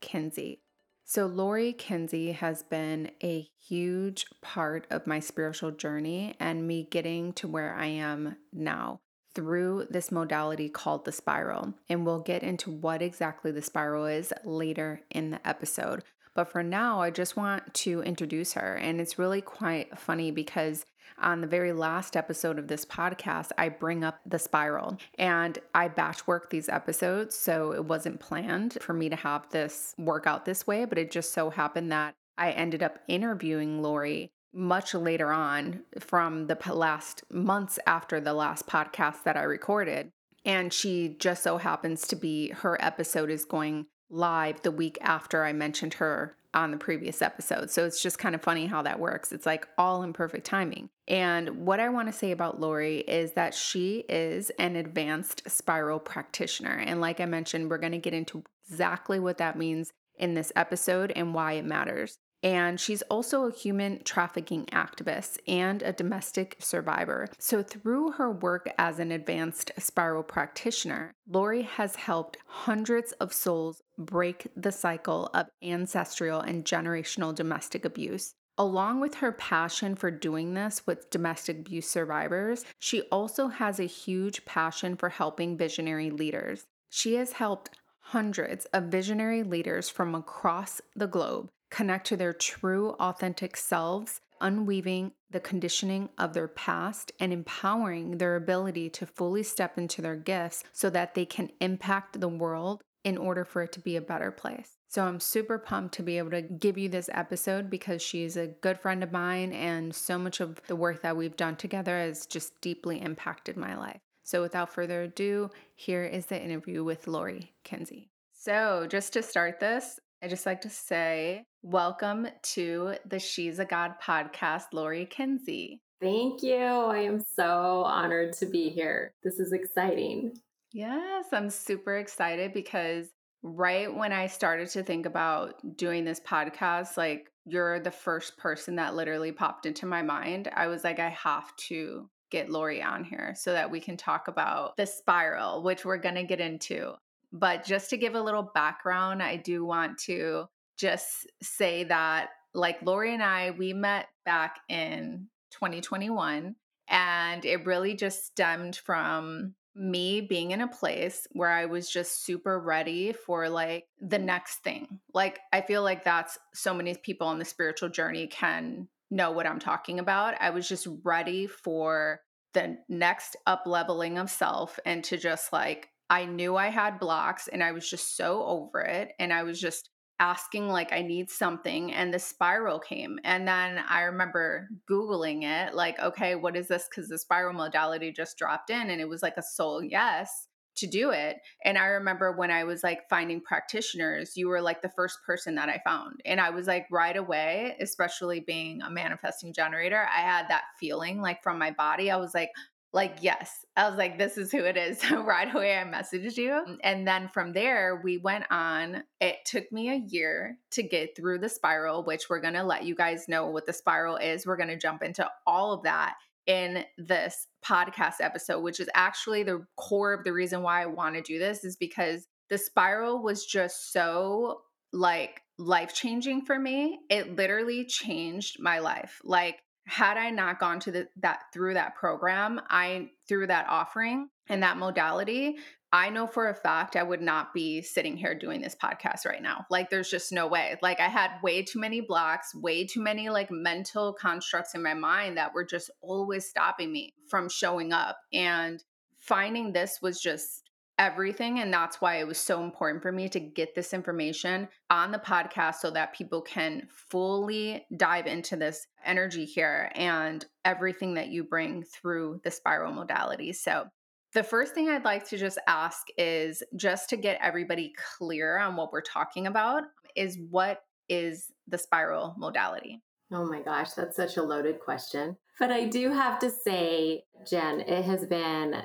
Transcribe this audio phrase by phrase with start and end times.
[0.00, 0.60] Kinsey.
[1.04, 7.32] So, Lori Kinsey has been a huge part of my spiritual journey and me getting
[7.32, 9.00] to where I am now
[9.34, 11.74] through this modality called the spiral.
[11.88, 16.04] And we'll get into what exactly the spiral is later in the episode.
[16.34, 18.76] But for now, I just want to introduce her.
[18.76, 20.84] And it's really quite funny because
[21.18, 25.88] on the very last episode of this podcast, I bring up the spiral and I
[25.88, 27.36] batch work these episodes.
[27.36, 31.10] So it wasn't planned for me to have this work out this way, but it
[31.10, 37.22] just so happened that I ended up interviewing Lori much later on from the last
[37.30, 40.10] months after the last podcast that I recorded.
[40.44, 45.44] And she just so happens to be, her episode is going live the week after
[45.44, 47.70] I mentioned her on the previous episode.
[47.70, 49.32] So it's just kind of funny how that works.
[49.32, 50.90] It's like all in perfect timing.
[51.06, 56.00] And what I want to say about Lori is that she is an advanced spiral
[56.00, 56.82] practitioner.
[56.84, 60.52] And like I mentioned, we're going to get into exactly what that means in this
[60.56, 62.18] episode and why it matters.
[62.42, 67.28] And she's also a human trafficking activist and a domestic survivor.
[67.38, 73.82] So, through her work as an advanced spiral practitioner, Lori has helped hundreds of souls
[73.98, 78.34] break the cycle of ancestral and generational domestic abuse.
[78.56, 83.84] Along with her passion for doing this with domestic abuse survivors, she also has a
[83.84, 86.66] huge passion for helping visionary leaders.
[86.90, 92.90] She has helped hundreds of visionary leaders from across the globe connect to their true,
[93.00, 99.78] authentic selves, unweaving the conditioning of their past and empowering their ability to fully step
[99.78, 103.80] into their gifts so that they can impact the world in order for it to
[103.80, 104.76] be a better place.
[104.88, 108.48] So I'm super pumped to be able to give you this episode because she's a
[108.48, 112.26] good friend of mine and so much of the work that we've done together has
[112.26, 114.00] just deeply impacted my life.
[114.24, 118.10] So without further ado, here is the interview with Lori Kinsey.
[118.32, 123.64] So, just to start this, I just like to say welcome to the She's a
[123.64, 125.80] God podcast, Lori Kinsey.
[126.02, 126.56] Thank you.
[126.56, 129.14] I am so honored to be here.
[129.22, 130.38] This is exciting.
[130.72, 133.06] Yes, I'm super excited because
[133.42, 138.76] right when I started to think about doing this podcast, like you're the first person
[138.76, 140.50] that literally popped into my mind.
[140.54, 144.28] I was like, I have to get Lori on here so that we can talk
[144.28, 146.92] about the spiral, which we're going to get into.
[147.32, 150.46] But just to give a little background, I do want to
[150.76, 156.56] just say that, like Lori and I, we met back in 2021,
[156.88, 162.24] and it really just stemmed from me being in a place where I was just
[162.24, 164.98] super ready for like the next thing.
[165.14, 169.46] Like, I feel like that's so many people on the spiritual journey can know what
[169.46, 170.34] I'm talking about.
[170.40, 172.20] I was just ready for
[172.52, 177.48] the next up leveling of self and to just like I knew I had blocks
[177.48, 179.12] and I was just so over it.
[179.20, 181.92] And I was just asking, like, I need something.
[181.92, 183.18] And the spiral came.
[183.24, 186.88] And then I remember Googling it, like, okay, what is this?
[186.90, 190.86] Because the spiral modality just dropped in and it was like a soul yes to
[190.86, 191.36] do it.
[191.64, 195.54] And I remember when I was like finding practitioners, you were like the first person
[195.56, 196.20] that I found.
[196.24, 201.20] And I was like right away, especially being a manifesting generator, I had that feeling
[201.20, 202.10] like from my body.
[202.10, 202.50] I was like,
[202.92, 205.00] like, yes, I was like, this is who it is.
[205.10, 206.50] So right away, I messaged you.
[206.50, 206.76] Mm.
[206.82, 209.04] And then from there, we went on.
[209.20, 212.84] It took me a year to get through the spiral, which we're going to let
[212.84, 214.46] you guys know what the spiral is.
[214.46, 216.14] We're going to jump into all of that
[216.46, 221.14] in this podcast episode, which is actually the core of the reason why I want
[221.14, 226.98] to do this, is because the spiral was just so like life changing for me.
[227.08, 229.20] It literally changed my life.
[229.22, 229.60] Like,
[229.90, 234.62] had I not gone to the, that through that program, I through that offering and
[234.62, 235.56] that modality,
[235.92, 239.42] I know for a fact I would not be sitting here doing this podcast right
[239.42, 239.66] now.
[239.68, 240.76] Like there's just no way.
[240.80, 244.94] Like I had way too many blocks, way too many like mental constructs in my
[244.94, 248.84] mind that were just always stopping me from showing up and
[249.18, 250.69] finding this was just
[251.00, 251.60] everything.
[251.60, 255.18] And that's why it was so important for me to get this information on the
[255.18, 261.42] podcast so that people can fully dive into this energy here and everything that you
[261.42, 263.52] bring through the spiral modality.
[263.52, 263.86] So,
[264.32, 268.76] the first thing I'd like to just ask is just to get everybody clear on
[268.76, 269.82] what we're talking about
[270.14, 273.02] is what is the spiral modality?
[273.32, 275.36] Oh my gosh, that's such a loaded question.
[275.58, 278.82] But I do have to say, Jen, it has been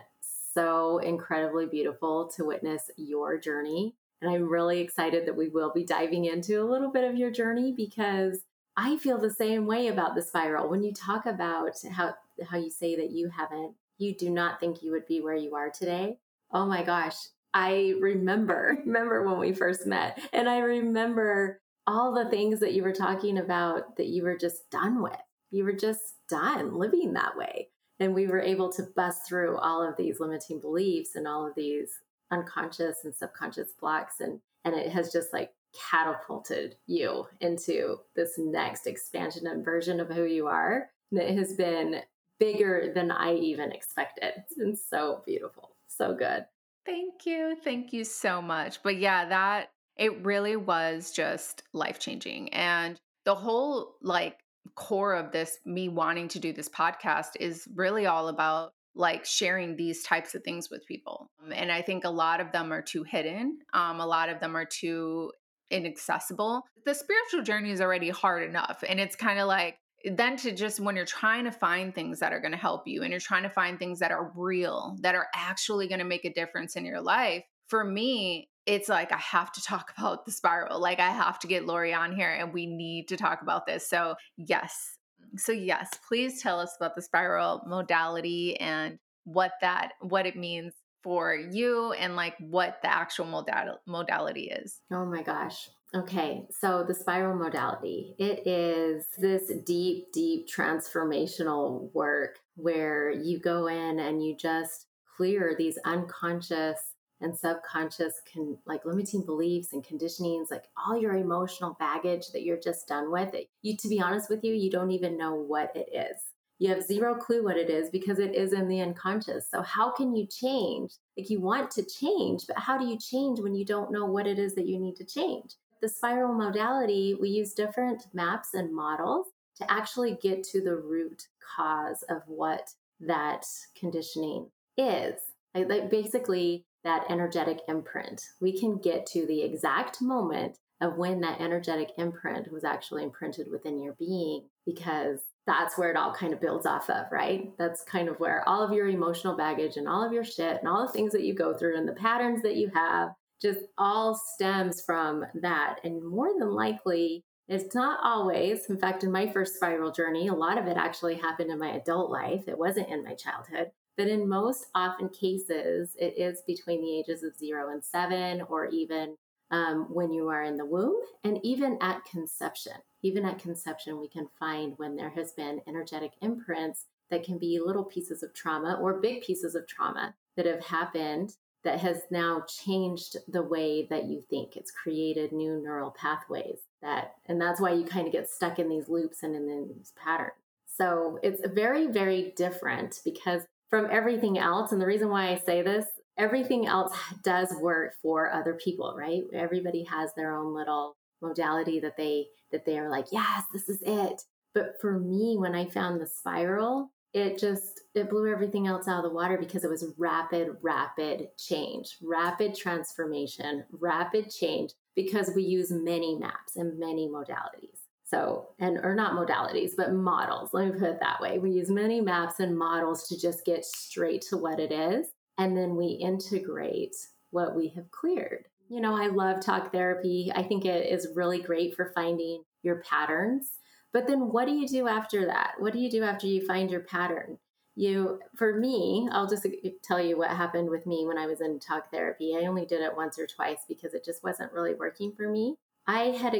[0.55, 3.95] so incredibly beautiful to witness your journey.
[4.21, 7.29] And I'm really excited that we will be diving into a little bit of your
[7.29, 8.39] journey because
[8.77, 10.69] I feel the same way about the spiral.
[10.69, 12.15] When you talk about how
[12.49, 15.55] how you say that you haven't you do not think you would be where you
[15.55, 16.17] are today.
[16.51, 17.15] Oh my gosh,
[17.53, 22.81] I remember remember when we first met and I remember all the things that you
[22.81, 25.13] were talking about that you were just done with.
[25.51, 27.69] You were just done living that way
[28.00, 31.56] and we were able to bust through all of these limiting beliefs and all of
[31.56, 32.00] these
[32.31, 35.51] unconscious and subconscious blocks and and it has just like
[35.92, 41.53] catapulted you into this next expansion and version of who you are and it has
[41.53, 42.01] been
[42.39, 44.33] bigger than i even expected.
[44.38, 46.45] It's been so beautiful so good.
[46.86, 47.56] Thank you.
[47.63, 48.83] Thank you so much.
[48.83, 54.38] But yeah that it really was just life changing and the whole like
[54.75, 59.75] core of this me wanting to do this podcast is really all about like sharing
[59.75, 61.29] these types of things with people.
[61.44, 64.39] Um, and i think a lot of them are too hidden um, a lot of
[64.39, 65.31] them are too
[65.71, 66.63] inaccessible.
[66.85, 69.77] The spiritual journey is already hard enough and it's kind of like
[70.12, 73.01] then to just when you're trying to find things that are going to help you
[73.01, 76.25] and you're trying to find things that are real that are actually going to make
[76.25, 80.31] a difference in your life for me it's like I have to talk about the
[80.31, 80.79] spiral.
[80.79, 83.88] Like I have to get Lori on here and we need to talk about this.
[83.88, 84.97] So, yes.
[85.38, 90.73] So, yes, please tell us about the spiral modality and what that what it means
[91.03, 94.81] for you and like what the actual modal- modality is.
[94.91, 95.69] Oh my gosh.
[95.94, 103.67] Okay, so the spiral modality, it is this deep, deep transformational work where you go
[103.67, 106.79] in and you just clear these unconscious
[107.25, 112.60] and subconscious can like limiting beliefs and conditionings like all your emotional baggage that you're
[112.60, 115.75] just done with it you to be honest with you you don't even know what
[115.75, 116.18] it is.
[116.57, 119.50] You have zero clue what it is because it is in the unconscious.
[119.50, 120.94] So how can you change?
[121.18, 124.27] Like you want to change but how do you change when you don't know what
[124.27, 125.56] it is that you need to change?
[125.81, 129.27] The spiral modality we use different maps and models
[129.57, 132.69] to actually get to the root cause of what
[133.01, 133.45] that
[133.77, 135.19] conditioning is.
[135.54, 138.21] Like basically that energetic imprint.
[138.39, 143.48] We can get to the exact moment of when that energetic imprint was actually imprinted
[143.51, 147.51] within your being because that's where it all kind of builds off of, right?
[147.57, 150.67] That's kind of where all of your emotional baggage and all of your shit and
[150.67, 153.10] all the things that you go through and the patterns that you have
[153.41, 155.79] just all stems from that.
[155.83, 158.65] And more than likely, it's not always.
[158.69, 161.74] In fact, in my first spiral journey, a lot of it actually happened in my
[161.74, 162.48] adult life.
[162.48, 163.71] It wasn't in my childhood.
[163.97, 168.65] But in most often cases, it is between the ages of zero and seven, or
[168.67, 169.15] even
[169.51, 172.73] um, when you are in the womb, and even at conception.
[173.03, 177.61] Even at conception, we can find when there has been energetic imprints that can be
[177.63, 182.43] little pieces of trauma or big pieces of trauma that have happened that has now
[182.47, 184.55] changed the way that you think.
[184.55, 188.69] It's created new neural pathways that, and that's why you kind of get stuck in
[188.69, 190.33] these loops and in these patterns.
[190.67, 194.72] So it's very, very different because from everything else.
[194.72, 195.86] And the reason why I say this,
[196.17, 199.24] everything else does work for other people, right?
[199.34, 203.81] Everybody has their own little modality that they that they are like, yes, this is
[203.86, 204.22] it.
[204.53, 209.03] But for me, when I found the spiral, it just it blew everything else out
[209.03, 215.43] of the water because it was rapid, rapid change, rapid transformation, rapid change because we
[215.43, 217.85] use many maps and many modalities.
[218.07, 220.51] So, and or not modalities, but models.
[220.53, 221.39] Let me put it that way.
[221.39, 225.07] We use many maps and models to just get straight to what it is.
[225.39, 226.95] And then we integrate
[227.31, 228.45] what we have cleared.
[228.69, 230.31] You know, I love talk therapy.
[230.35, 233.53] I think it is really great for finding your patterns.
[233.91, 235.53] But then what do you do after that?
[235.57, 237.39] What do you do after you find your pattern?
[237.75, 239.45] You, for me, I'll just
[239.83, 242.35] tell you what happened with me when I was in talk therapy.
[242.35, 245.55] I only did it once or twice because it just wasn't really working for me.
[245.88, 246.33] I had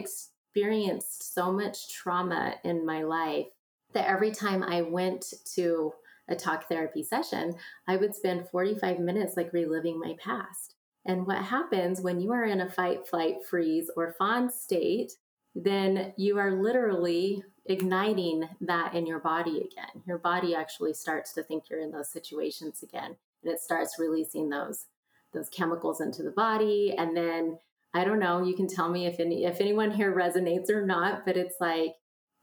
[0.55, 3.47] experienced so much trauma in my life
[3.93, 5.91] that every time I went to
[6.29, 7.55] a talk therapy session,
[7.88, 10.75] I would spend 45 minutes like reliving my past.
[11.05, 15.13] And what happens when you are in a fight, flight, freeze, or fawn state,
[15.53, 20.03] then you are literally igniting that in your body again.
[20.07, 24.50] Your body actually starts to think you're in those situations again, and it starts releasing
[24.50, 24.85] those
[25.33, 26.95] those chemicals into the body.
[26.97, 27.59] And then
[27.96, 31.25] I don't know, you can tell me if any if anyone here resonates or not,
[31.25, 31.94] but it's like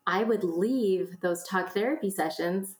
[0.06, 2.76] I would leave those talk therapy sessions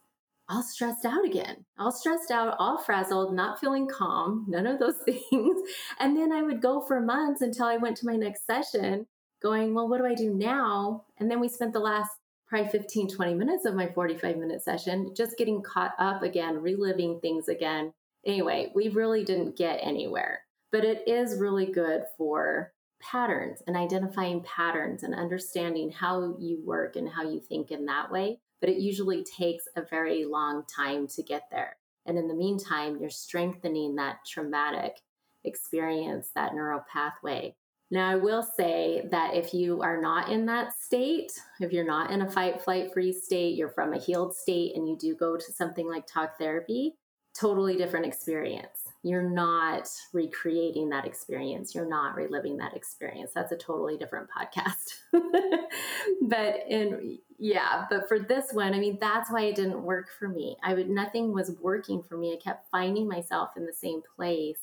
[0.49, 4.97] all stressed out again, all stressed out, all frazzled, not feeling calm, none of those
[5.05, 5.71] things.
[5.99, 9.07] And then I would go for months until I went to my next session
[9.43, 11.05] going, well, what do I do now?
[11.19, 12.11] And then we spent the last
[12.47, 17.19] probably 15, 20 minutes of my 45 minute session just getting caught up again, reliving
[17.21, 17.93] things again.
[18.27, 24.43] Anyway, we really didn't get anywhere, but it is really good for patterns and identifying
[24.43, 28.79] patterns and understanding how you work and how you think in that way but it
[28.79, 31.77] usually takes a very long time to get there.
[32.07, 35.01] And in the meantime, you're strengthening that traumatic
[35.45, 37.57] experience, that neural pathway.
[37.91, 42.13] Now, I will say that if you are not in that state, if you're not
[42.13, 45.37] in a fight, flight, freeze state, you're from a healed state, and you do go
[45.37, 46.95] to something like talk therapy,
[47.39, 51.75] totally different experience you're not recreating that experience.
[51.75, 53.33] You're not reliving that experience.
[53.35, 54.95] That's a totally different podcast.
[56.23, 60.29] but in yeah, but for this one, I mean, that's why it didn't work for
[60.29, 60.57] me.
[60.63, 62.33] I would nothing was working for me.
[62.33, 64.61] I kept finding myself in the same place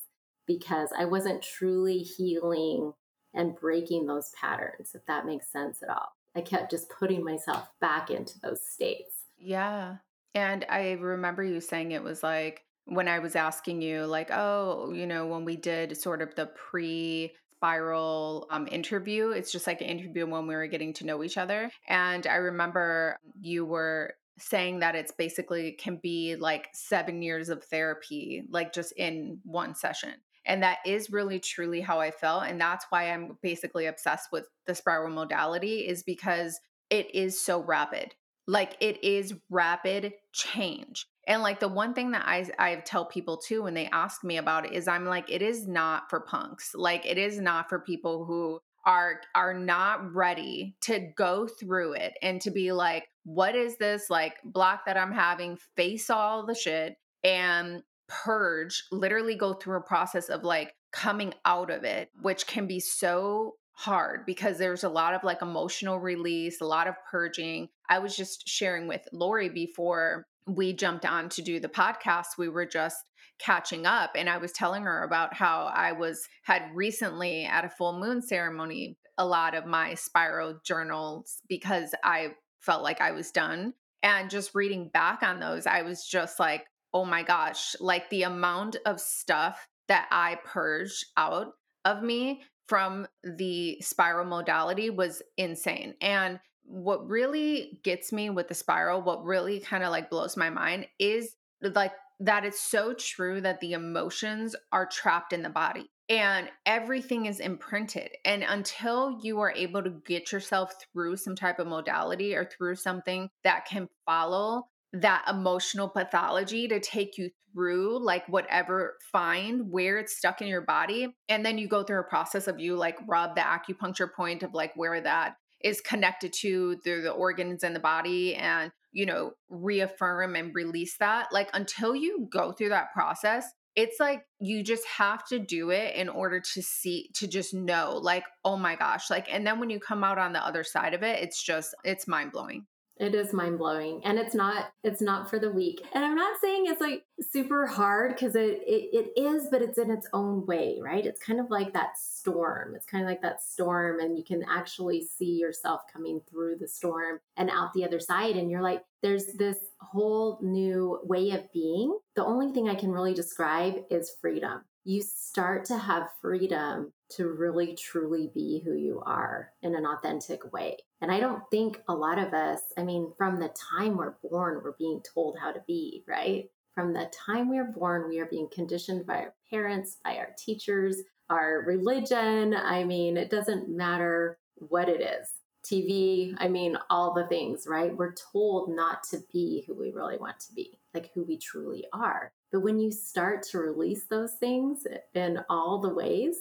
[0.47, 2.93] because I wasn't truly healing
[3.33, 6.15] and breaking those patterns, if that makes sense at all.
[6.35, 9.25] I kept just putting myself back into those states.
[9.37, 9.97] Yeah.
[10.33, 14.91] And I remember you saying it was like when I was asking you, like, oh,
[14.93, 19.81] you know, when we did sort of the pre spiral um, interview, it's just like
[19.81, 21.69] an interview when we were getting to know each other.
[21.87, 27.63] And I remember you were saying that it's basically can be like seven years of
[27.65, 30.13] therapy, like just in one session.
[30.45, 32.45] And that is really truly how I felt.
[32.45, 37.61] And that's why I'm basically obsessed with the spiral modality, is because it is so
[37.61, 38.15] rapid.
[38.47, 41.05] Like it is rapid change.
[41.29, 44.37] And like the one thing that I I tell people too when they ask me
[44.37, 46.73] about it is I'm like it is not for punks.
[46.75, 52.13] Like it is not for people who are are not ready to go through it
[52.21, 56.55] and to be like what is this like block that I'm having face all the
[56.55, 62.47] shit and purge literally go through a process of like coming out of it which
[62.47, 66.95] can be so hard because there's a lot of like emotional release, a lot of
[67.09, 67.69] purging.
[67.89, 72.37] I was just sharing with Lori before we jumped on to do the podcast.
[72.37, 72.97] We were just
[73.39, 77.69] catching up and I was telling her about how I was had recently at a
[77.69, 83.31] full moon ceremony a lot of my spiral journals because I felt like I was
[83.31, 83.73] done.
[84.01, 88.23] And just reading back on those, I was just like, oh my gosh, like the
[88.23, 91.47] amount of stuff that I purged out
[91.83, 95.95] of me from the spiral modality was insane.
[96.01, 100.49] And what really gets me with the spiral, what really kind of like blows my
[100.49, 105.89] mind is like that it's so true that the emotions are trapped in the body
[106.09, 108.09] and everything is imprinted.
[108.25, 112.75] And until you are able to get yourself through some type of modality or through
[112.75, 119.97] something that can follow that emotional pathology to take you through like whatever find where
[119.97, 122.97] it's stuck in your body and then you go through a process of you like
[123.07, 127.73] rub the acupuncture point of like where that is connected to through the organs in
[127.73, 132.91] the body and you know reaffirm and release that like until you go through that
[132.93, 137.53] process it's like you just have to do it in order to see to just
[137.53, 140.63] know like oh my gosh like and then when you come out on the other
[140.63, 142.65] side of it it's just it's mind blowing
[142.99, 145.81] it is mind blowing, and it's not it's not for the weak.
[145.93, 149.77] And I'm not saying it's like super hard because it, it it is, but it's
[149.77, 151.05] in its own way, right?
[151.05, 152.75] It's kind of like that storm.
[152.75, 156.67] It's kind of like that storm, and you can actually see yourself coming through the
[156.67, 158.35] storm and out the other side.
[158.35, 161.97] And you're like, there's this whole new way of being.
[162.15, 167.27] The only thing I can really describe is freedom you start to have freedom to
[167.27, 170.75] really truly be who you are in an authentic way.
[170.99, 174.61] And I don't think a lot of us, I mean, from the time we're born,
[174.63, 176.49] we're being told how to be, right?
[176.73, 180.29] From the time we are born, we are being conditioned by our parents, by our
[180.39, 180.97] teachers,
[181.29, 182.55] our religion.
[182.55, 185.29] I mean, it doesn't matter what it is.
[185.63, 187.95] TV, I mean, all the things, right?
[187.95, 191.85] We're told not to be who we really want to be, like who we truly
[191.93, 192.31] are.
[192.51, 196.35] But when you start to release those things in all the ways,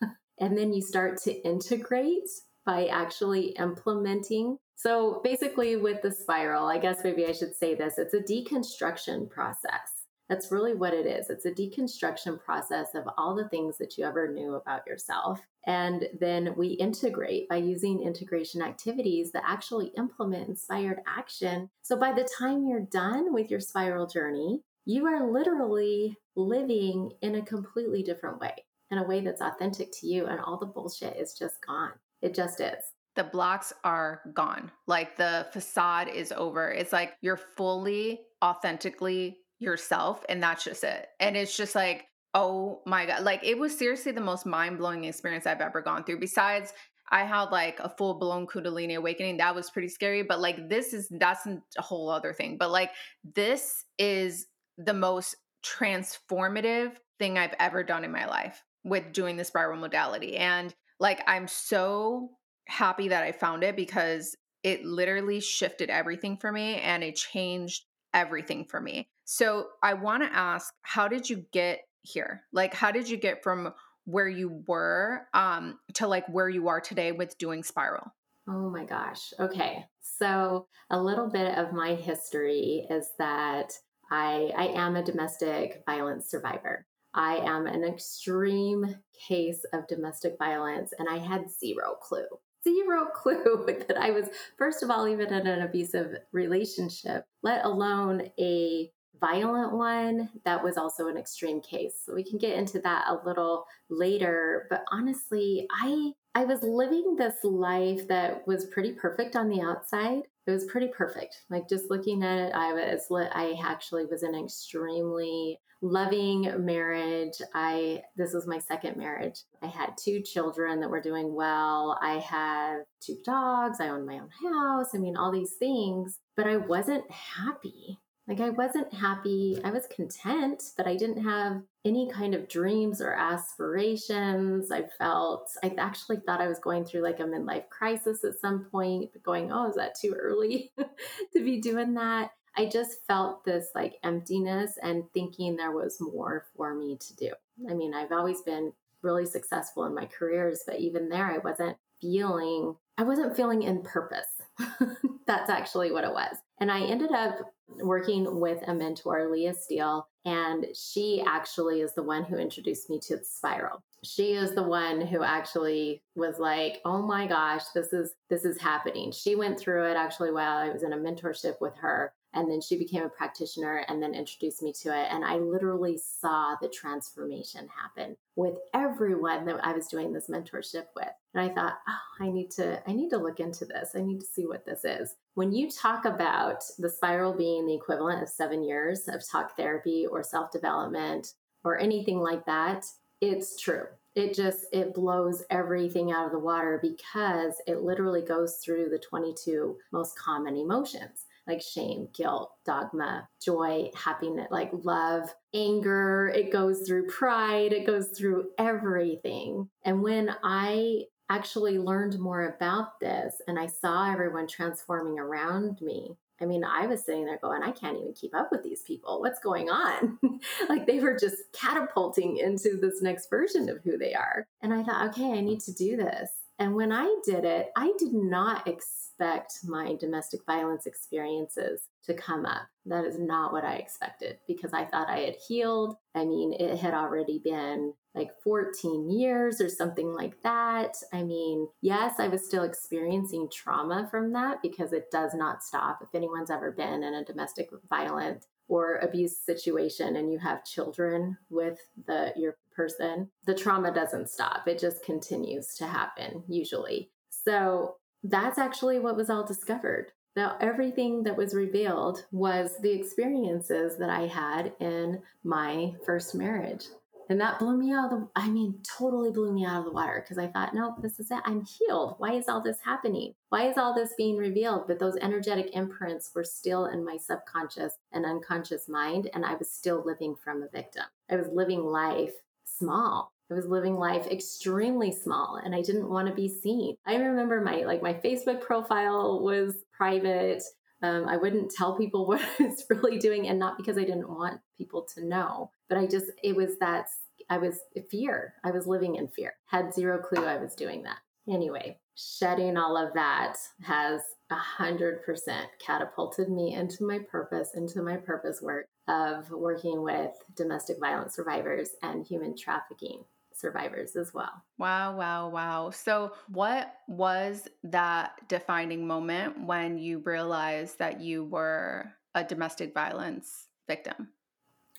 [0.38, 2.28] and then you start to integrate
[2.64, 4.58] by actually implementing.
[4.76, 9.30] So basically, with the spiral, I guess maybe I should say this it's a deconstruction
[9.30, 10.01] process.
[10.32, 11.28] That's really what it is.
[11.28, 15.42] It's a deconstruction process of all the things that you ever knew about yourself.
[15.66, 21.68] And then we integrate by using integration activities that actually implement inspired action.
[21.82, 27.34] So by the time you're done with your spiral journey, you are literally living in
[27.34, 28.54] a completely different way,
[28.90, 31.92] in a way that's authentic to you, and all the bullshit is just gone.
[32.22, 32.82] It just is.
[33.16, 34.72] The blocks are gone.
[34.86, 36.70] Like the facade is over.
[36.70, 41.08] It's like you're fully, authentically yourself, and that's just it.
[41.20, 43.22] And it's just like, oh my God.
[43.22, 46.20] Like it was seriously the most mind blowing experience I've ever gone through.
[46.20, 46.72] Besides,
[47.10, 49.36] I had like a full blown Kundalini awakening.
[49.36, 50.22] That was pretty scary.
[50.22, 52.56] But like this is, that's a whole other thing.
[52.56, 52.90] But like
[53.34, 54.46] this is
[54.78, 60.36] the most transformative thing I've ever done in my life with doing the spiral modality.
[60.36, 62.30] And like, I'm so
[62.66, 67.84] happy that I found it because it literally shifted everything for me and it changed
[68.14, 69.08] everything for me.
[69.24, 72.42] So, I want to ask, how did you get here?
[72.52, 73.72] Like, how did you get from
[74.04, 78.12] where you were um, to like where you are today with doing spiral?
[78.48, 79.32] Oh my gosh.
[79.38, 79.84] Okay.
[80.00, 83.72] So, a little bit of my history is that
[84.10, 86.86] I, I am a domestic violence survivor.
[87.14, 88.96] I am an extreme
[89.28, 92.26] case of domestic violence, and I had zero clue,
[92.64, 98.30] zero clue that I was, first of all, even in an abusive relationship, let alone
[98.38, 98.90] a
[99.22, 102.02] violent one that was also an extreme case.
[102.04, 104.66] So we can get into that a little later.
[104.68, 110.22] But honestly, I I was living this life that was pretty perfect on the outside.
[110.46, 111.36] It was pretty perfect.
[111.48, 117.34] Like just looking at it, I was I actually was in an extremely loving marriage.
[117.54, 119.42] I this was my second marriage.
[119.62, 121.98] I had two children that were doing well.
[122.00, 123.80] I have two dogs.
[123.80, 124.88] I own my own house.
[124.94, 127.98] I mean, all these things, but I wasn't happy.
[128.28, 129.58] Like I wasn't happy.
[129.64, 134.70] I was content, but I didn't have any kind of dreams or aspirations.
[134.70, 138.66] I felt, I actually thought I was going through like a midlife crisis at some
[138.70, 140.72] point, but going, oh, is that too early
[141.32, 142.30] to be doing that?
[142.56, 147.32] I just felt this like emptiness and thinking there was more for me to do.
[147.68, 151.76] I mean, I've always been really successful in my careers, but even there, I wasn't
[152.00, 154.26] feeling, I wasn't feeling in purpose.
[155.26, 156.36] That's actually what it was.
[156.62, 157.40] And I ended up
[157.80, 163.00] working with a mentor, Leah Steele, and she actually is the one who introduced me
[163.00, 163.82] to the spiral.
[164.04, 168.60] She is the one who actually was like, "Oh my gosh, this is this is
[168.60, 172.50] happening." She went through it actually while I was in a mentorship with her and
[172.50, 175.08] then she became a practitioner and then introduced me to it.
[175.10, 180.86] And I literally saw the transformation happen with everyone that I was doing this mentorship
[180.96, 181.10] with.
[181.34, 183.90] And I thought, oh, I need to, I need to look into this.
[183.94, 185.14] I need to see what this is.
[185.34, 190.06] When you talk about the spiral being the equivalent of seven years of talk therapy
[190.10, 191.28] or self-development
[191.64, 192.84] or anything like that,
[193.20, 198.56] it's true it just it blows everything out of the water because it literally goes
[198.56, 206.32] through the 22 most common emotions like shame, guilt, dogma, joy, happiness, like love, anger.
[206.34, 209.68] It goes through pride, it goes through everything.
[209.84, 216.16] And when I actually learned more about this and I saw everyone transforming around me,
[216.42, 219.20] I mean, I was sitting there going, I can't even keep up with these people.
[219.20, 220.18] What's going on?
[220.68, 224.46] like they were just catapulting into this next version of who they are.
[224.60, 226.30] And I thought, okay, I need to do this.
[226.58, 232.44] And when I did it, I did not expect my domestic violence experiences to come
[232.44, 232.62] up.
[232.86, 235.96] That is not what I expected because I thought I had healed.
[236.14, 240.96] I mean, it had already been like 14 years or something like that.
[241.12, 246.00] I mean, yes, I was still experiencing trauma from that because it does not stop.
[246.02, 251.36] If anyone's ever been in a domestic violent or abuse situation and you have children
[251.50, 254.66] with the your person, the trauma doesn't stop.
[254.66, 257.10] It just continues to happen usually.
[257.28, 260.12] So that's actually what was all discovered.
[260.36, 266.86] Now, everything that was revealed was the experiences that I had in my first marriage.
[267.28, 269.92] And that blew me out of the, I mean, totally blew me out of the
[269.92, 271.40] water because I thought, no, this is it.
[271.44, 272.16] I'm healed.
[272.18, 273.34] Why is all this happening?
[273.48, 274.86] Why is all this being revealed?
[274.86, 279.30] But those energetic imprints were still in my subconscious and unconscious mind.
[279.34, 281.04] And I was still living from a victim.
[281.30, 283.32] I was living life small.
[283.50, 286.96] I was living life extremely small and I didn't want to be seen.
[287.04, 290.62] I remember my like my Facebook profile was private.
[291.02, 294.28] Um, I wouldn't tell people what I was really doing, and not because I didn't
[294.28, 297.06] want people to know, but I just, it was that
[297.50, 298.54] I was fear.
[298.64, 301.18] I was living in fear, had zero clue I was doing that.
[301.48, 308.02] Anyway, shedding all of that has a hundred percent catapulted me into my purpose, into
[308.02, 313.24] my purpose work of working with domestic violence survivors and human trafficking
[313.62, 314.62] survivors as well.
[314.76, 315.90] Wow, wow, wow.
[315.90, 323.68] So, what was that defining moment when you realized that you were a domestic violence
[323.86, 324.28] victim?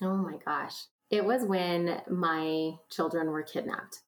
[0.01, 0.85] Oh my gosh.
[1.11, 3.99] It was when my children were kidnapped.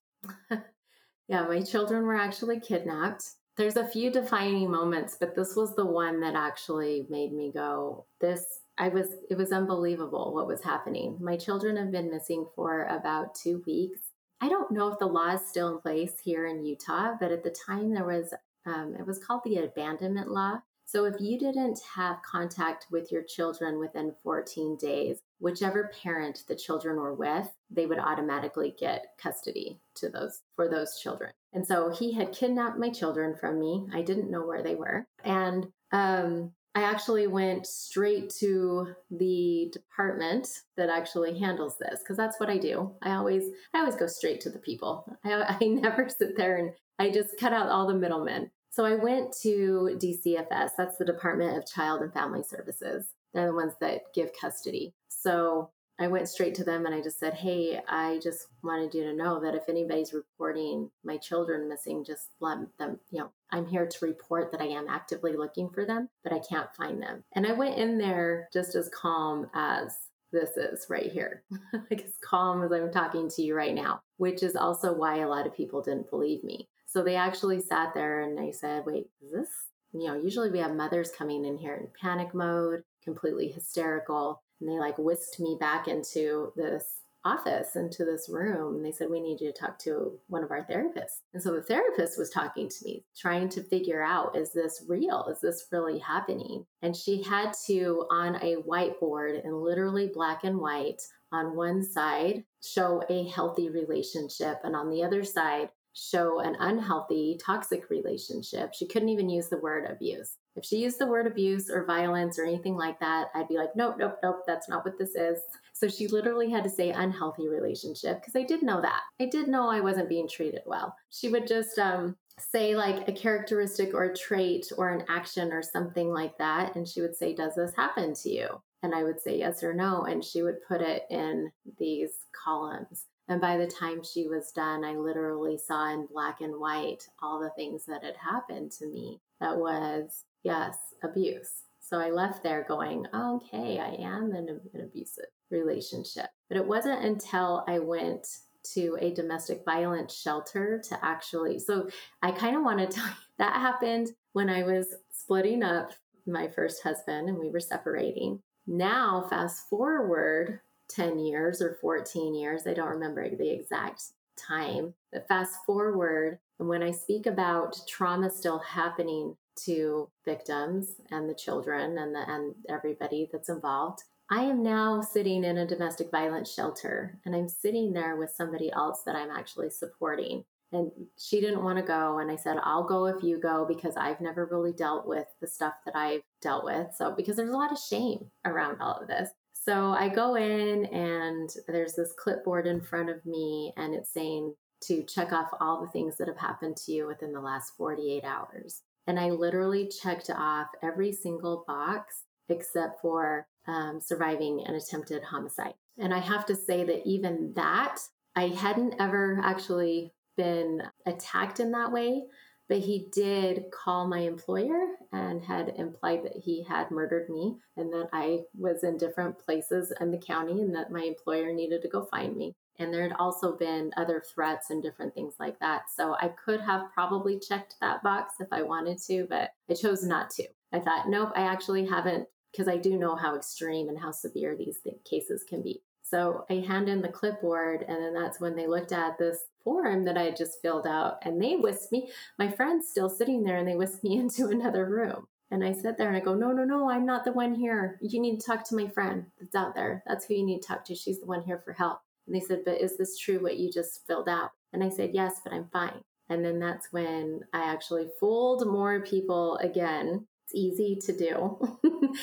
[1.28, 3.26] yeah, my children were actually kidnapped.
[3.58, 8.06] There's a few defining moments, but this was the one that actually made me go,
[8.20, 11.18] this I was it was unbelievable what was happening.
[11.22, 14.00] My children have been missing for about 2 weeks
[14.42, 17.44] I don't know if the law is still in place here in Utah, but at
[17.44, 18.34] the time there was,
[18.66, 20.60] um, it was called the abandonment law.
[20.88, 26.56] So if you didn't have contact with your children within 14 days, whichever parent the
[26.56, 31.32] children were with, they would automatically get custody to those for those children.
[31.54, 33.88] And so he had kidnapped my children from me.
[33.94, 35.08] I didn't know where they were.
[35.24, 42.38] And um, I actually went straight to the department that actually handles this because that's
[42.38, 42.92] what I do.
[43.02, 45.06] I always I always go straight to the people.
[45.24, 48.52] I, I never sit there and I just cut out all the middlemen.
[48.72, 50.72] So I went to DCFS.
[50.78, 53.08] That's the Department of Child and Family Services.
[53.34, 54.94] They're the ones that give custody.
[55.08, 59.04] So I went straight to them and I just said, Hey, I just wanted you
[59.04, 63.66] to know that if anybody's reporting my children missing, just let them, you know, I'm
[63.66, 67.24] here to report that I am actively looking for them, but I can't find them.
[67.34, 69.96] And I went in there just as calm as
[70.34, 71.44] this is right here,
[71.90, 75.30] like as calm as I'm talking to you right now, which is also why a
[75.30, 76.68] lot of people didn't believe me.
[76.88, 79.50] So they actually sat there and they said, Wait, is this?
[79.94, 84.74] You know, usually we have mothers coming in here in panic mode, completely hysterical and
[84.74, 89.20] they like whisked me back into this office into this room and they said we
[89.20, 91.22] need you to talk to one of our therapists.
[91.34, 95.28] And so the therapist was talking to me trying to figure out is this real?
[95.30, 96.66] Is this really happening?
[96.84, 101.02] And she had to on a whiteboard in literally black and white
[101.32, 107.40] on one side show a healthy relationship and on the other side show an unhealthy
[107.44, 108.74] toxic relationship.
[108.74, 112.40] She couldn't even use the word abuse if she used the word abuse or violence
[112.40, 115.40] or anything like that, I'd be like, nope, nope, nope, that's not what this is.
[115.74, 119.02] So she literally had to say unhealthy relationship because I did know that.
[119.20, 120.96] I did know I wasn't being treated well.
[121.10, 125.62] She would just um, say like a characteristic or a trait or an action or
[125.62, 126.76] something like that.
[126.76, 128.48] And she would say, Does this happen to you?
[128.84, 130.04] And I would say yes or no.
[130.04, 132.12] And she would put it in these
[132.44, 133.08] columns.
[133.28, 137.40] And by the time she was done, I literally saw in black and white all
[137.40, 141.64] the things that had happened to me that was Yes, abuse.
[141.80, 146.28] So I left there going, okay, I am in an abusive relationship.
[146.50, 148.28] But it wasn't until I went
[148.74, 151.90] to a domestic violence shelter to actually, so
[152.22, 155.94] I kind of want to tell you that happened when I was splitting up
[156.28, 158.40] my first husband and we were separating.
[158.68, 164.04] Now, fast forward 10 years or 14 years, I don't remember the exact
[164.38, 171.30] time, but fast forward, and when I speak about trauma still happening to victims and
[171.30, 174.04] the children and the and everybody that's involved.
[174.30, 178.72] I am now sitting in a domestic violence shelter and I'm sitting there with somebody
[178.72, 180.44] else that I'm actually supporting.
[180.72, 182.18] And she didn't want to go.
[182.18, 185.48] And I said, I'll go if you go because I've never really dealt with the
[185.48, 186.88] stuff that I've dealt with.
[186.98, 189.30] So, because there's a lot of shame around all of this.
[189.54, 194.54] So I go in and there's this clipboard in front of me and it's saying
[194.88, 198.24] to check off all the things that have happened to you within the last 48
[198.24, 198.82] hours.
[199.08, 205.74] And I literally checked off every single box except for um, surviving an attempted homicide.
[205.98, 208.00] And I have to say that even that,
[208.36, 212.24] I hadn't ever actually been attacked in that way,
[212.68, 217.94] but he did call my employer and had implied that he had murdered me and
[217.94, 221.88] that I was in different places in the county and that my employer needed to
[221.88, 222.56] go find me.
[222.80, 225.84] And there had also been other threats and different things like that.
[225.96, 230.04] So I could have probably checked that box if I wanted to, but I chose
[230.04, 230.46] not to.
[230.74, 234.56] I thought, nope, I actually haven't, because I do know how extreme and how severe
[234.58, 235.82] these th- cases can be.
[236.02, 240.06] So I hand in the clipboard, and then that's when they looked at this form
[240.06, 242.12] that I had just filled out, and they whisked me.
[242.38, 245.28] My friend's still sitting there, and they whisked me into another room.
[245.52, 248.00] And I sit there and I go, No, no, no, I'm not the one here.
[248.02, 250.04] You need to talk to my friend that's out there.
[250.06, 250.96] That's who you need to talk to.
[250.96, 252.00] She's the one here for help.
[252.28, 254.52] And they said, But is this true what you just filled out?
[254.74, 256.02] And I said, Yes, but I'm fine.
[256.30, 260.26] And then that's when I actually fooled more people again.
[260.46, 261.60] It's easy to do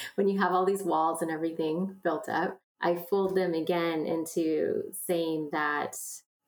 [0.14, 2.58] when you have all these walls and everything built up.
[2.80, 5.96] I fooled them again into saying that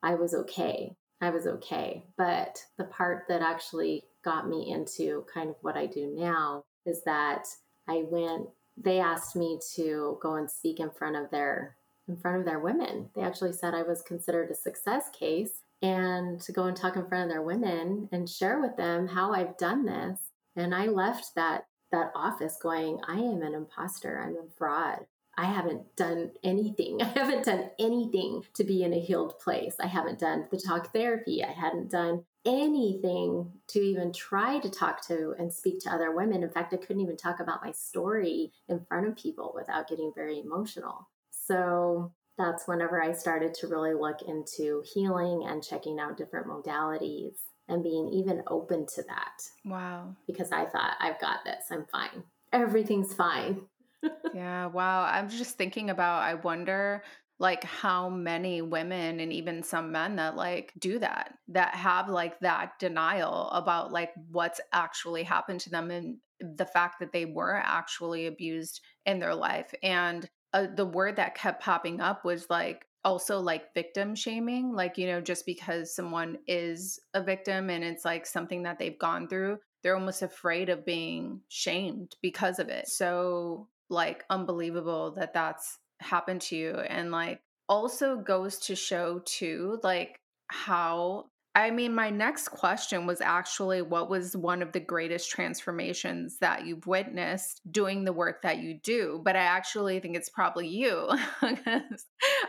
[0.03, 0.95] I was okay.
[1.21, 2.03] I was okay.
[2.17, 7.03] But the part that actually got me into kind of what I do now is
[7.03, 7.47] that
[7.87, 11.74] I went they asked me to go and speak in front of their
[12.07, 13.09] in front of their women.
[13.15, 17.07] They actually said I was considered a success case and to go and talk in
[17.07, 20.19] front of their women and share with them how I've done this.
[20.55, 24.21] And I left that that office going, I am an imposter.
[24.21, 25.05] I'm a fraud.
[25.37, 27.01] I haven't done anything.
[27.01, 29.75] I haven't done anything to be in a healed place.
[29.79, 31.43] I haven't done the talk therapy.
[31.43, 36.43] I hadn't done anything to even try to talk to and speak to other women.
[36.43, 40.11] In fact, I couldn't even talk about my story in front of people without getting
[40.15, 41.07] very emotional.
[41.47, 47.35] So that's whenever I started to really look into healing and checking out different modalities
[47.67, 49.41] and being even open to that.
[49.63, 50.15] Wow.
[50.27, 52.23] Because I thought, I've got this, I'm fine.
[52.51, 53.61] Everything's fine.
[54.33, 55.03] yeah, wow.
[55.03, 57.03] I'm just thinking about, I wonder
[57.39, 62.39] like how many women and even some men that like do that that have like
[62.39, 67.55] that denial about like what's actually happened to them and the fact that they were
[67.55, 72.87] actually abused in their life and uh, the word that kept popping up was like
[73.03, 78.03] also like victim shaming like you know just because someone is a victim and it's
[78.03, 82.87] like something that they've gone through they're almost afraid of being shamed because of it.
[82.87, 87.39] So like unbelievable that that's happened to you and like
[87.69, 94.09] also goes to show too like how I mean, my next question was actually what
[94.09, 99.21] was one of the greatest transformations that you've witnessed doing the work that you do?
[99.23, 101.09] But I actually think it's probably you.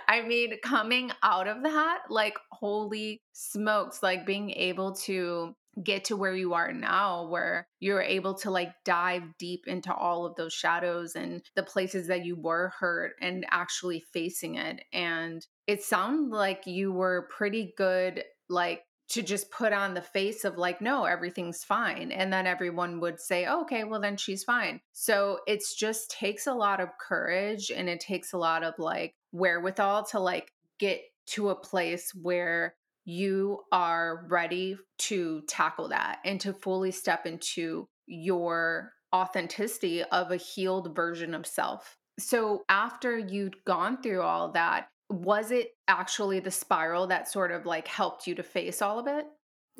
[0.08, 6.16] I mean, coming out of that, like, holy smokes, like being able to get to
[6.16, 10.54] where you are now where you're able to like dive deep into all of those
[10.54, 16.34] shadows and the places that you were hurt and actually facing it and it sounded
[16.34, 21.04] like you were pretty good like to just put on the face of like no
[21.04, 24.80] everything's fine and then everyone would say oh, okay well then she's fine.
[24.92, 29.14] So it's just takes a lot of courage and it takes a lot of like
[29.32, 36.40] wherewithal to like get to a place where you are ready to tackle that and
[36.40, 41.96] to fully step into your authenticity of a healed version of self.
[42.18, 47.66] So after you'd gone through all that was it actually the spiral that sort of
[47.66, 49.26] like helped you to face all of it?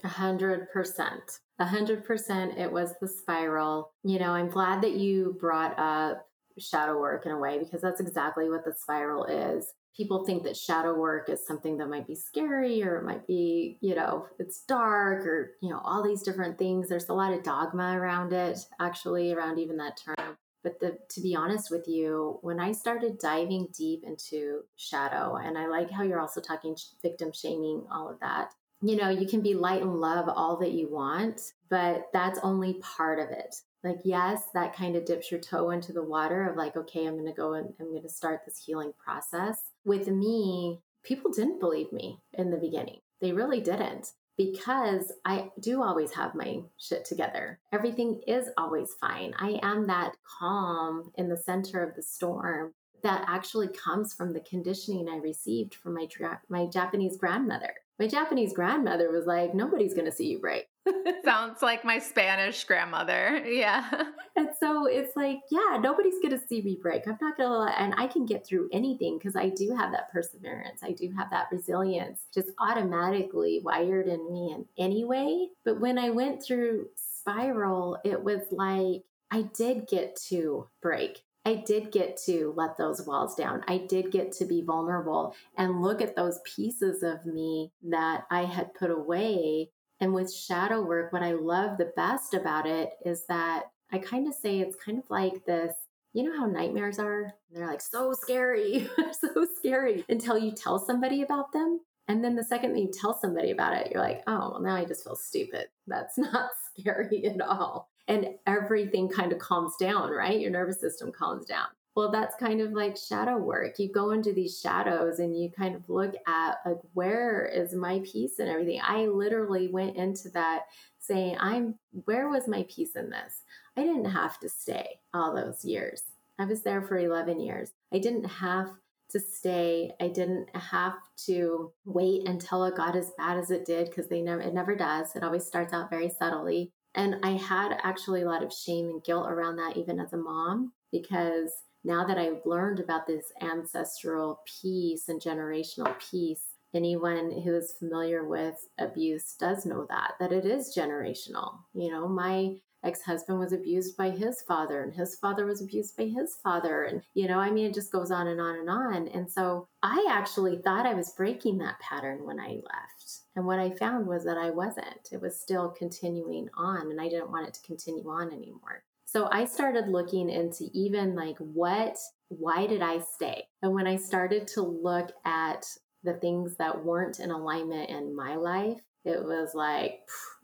[0.04, 1.22] A hundred percent.
[1.58, 2.58] A hundred percent.
[2.58, 3.92] It was the spiral.
[4.04, 6.26] You know, I'm glad that you brought up
[6.58, 9.72] shadow work in a way because that's exactly what the spiral is.
[9.96, 13.78] People think that shadow work is something that might be scary or it might be,
[13.80, 16.88] you know, it's dark or, you know, all these different things.
[16.88, 20.36] There's a lot of dogma around it, actually, around even that term.
[20.66, 25.56] But the, to be honest with you, when I started diving deep into shadow, and
[25.56, 28.52] I like how you're also talking victim shaming, all of that,
[28.82, 32.80] you know, you can be light and love all that you want, but that's only
[32.82, 33.54] part of it.
[33.84, 37.14] Like, yes, that kind of dips your toe into the water of like, okay, I'm
[37.14, 39.70] going to go and I'm going to start this healing process.
[39.84, 42.98] With me, people didn't believe me in the beginning.
[43.20, 47.58] They really didn't because I do always have my shit together.
[47.72, 49.34] Everything is always fine.
[49.38, 54.40] I am that calm in the center of the storm that actually comes from the
[54.40, 56.08] conditioning I received from my
[56.48, 57.74] my Japanese grandmother.
[57.98, 60.66] My Japanese grandmother was like, "Nobody's going to see you break."
[61.24, 63.42] Sounds like my Spanish grandmother.
[63.46, 63.90] Yeah.
[64.38, 67.08] And so it's like, yeah, nobody's going to see me break.
[67.08, 70.12] I'm not going to, and I can get through anything because I do have that
[70.12, 70.82] perseverance.
[70.82, 75.48] I do have that resilience just automatically wired in me in any way.
[75.64, 81.22] But when I went through spiral, it was like I did get to break.
[81.46, 83.62] I did get to let those walls down.
[83.68, 88.42] I did get to be vulnerable and look at those pieces of me that I
[88.42, 93.26] had put away and with shadow work, what I love the best about it is
[93.28, 95.72] that I kind of say it's kind of like this
[96.12, 97.34] you know how nightmares are?
[97.52, 98.88] They're like so scary,
[99.20, 101.80] so scary until you tell somebody about them.
[102.08, 104.74] And then the second that you tell somebody about it, you're like, oh, well, now
[104.74, 105.66] I just feel stupid.
[105.86, 107.90] That's not scary at all.
[108.08, 110.38] And everything kind of calms down, right?
[110.38, 111.66] Your nervous system calms down.
[111.96, 113.78] Well, that's kind of like shadow work.
[113.78, 118.02] You go into these shadows and you kind of look at like where is my
[118.04, 118.80] peace and everything.
[118.84, 120.64] I literally went into that
[120.98, 123.40] saying, I'm where was my peace in this?
[123.78, 126.02] I didn't have to stay all those years.
[126.38, 127.70] I was there for 11 years.
[127.92, 128.68] I didn't have
[129.10, 129.92] to stay.
[129.98, 134.20] I didn't have to wait until it got as bad as it did because they
[134.20, 135.16] never it never does.
[135.16, 136.72] It always starts out very subtly.
[136.96, 140.16] And I had actually a lot of shame and guilt around that even as a
[140.16, 141.52] mom because
[141.84, 146.42] now that I've learned about this ancestral piece and generational piece,
[146.74, 151.58] anyone who is familiar with abuse does know that that it is generational.
[151.74, 152.56] You know, my
[152.86, 157.02] ex-husband was abused by his father and his father was abused by his father and
[157.14, 159.08] you know i mean it just goes on and on and on.
[159.08, 163.20] And so i actually thought i was breaking that pattern when i left.
[163.34, 165.08] And what i found was that i wasn't.
[165.12, 168.84] It was still continuing on and i didn't want it to continue on anymore.
[169.04, 171.96] So i started looking into even like what
[172.28, 173.44] why did i stay?
[173.62, 175.66] And when i started to look at
[176.02, 180.00] the things that weren't in alignment in my life it was like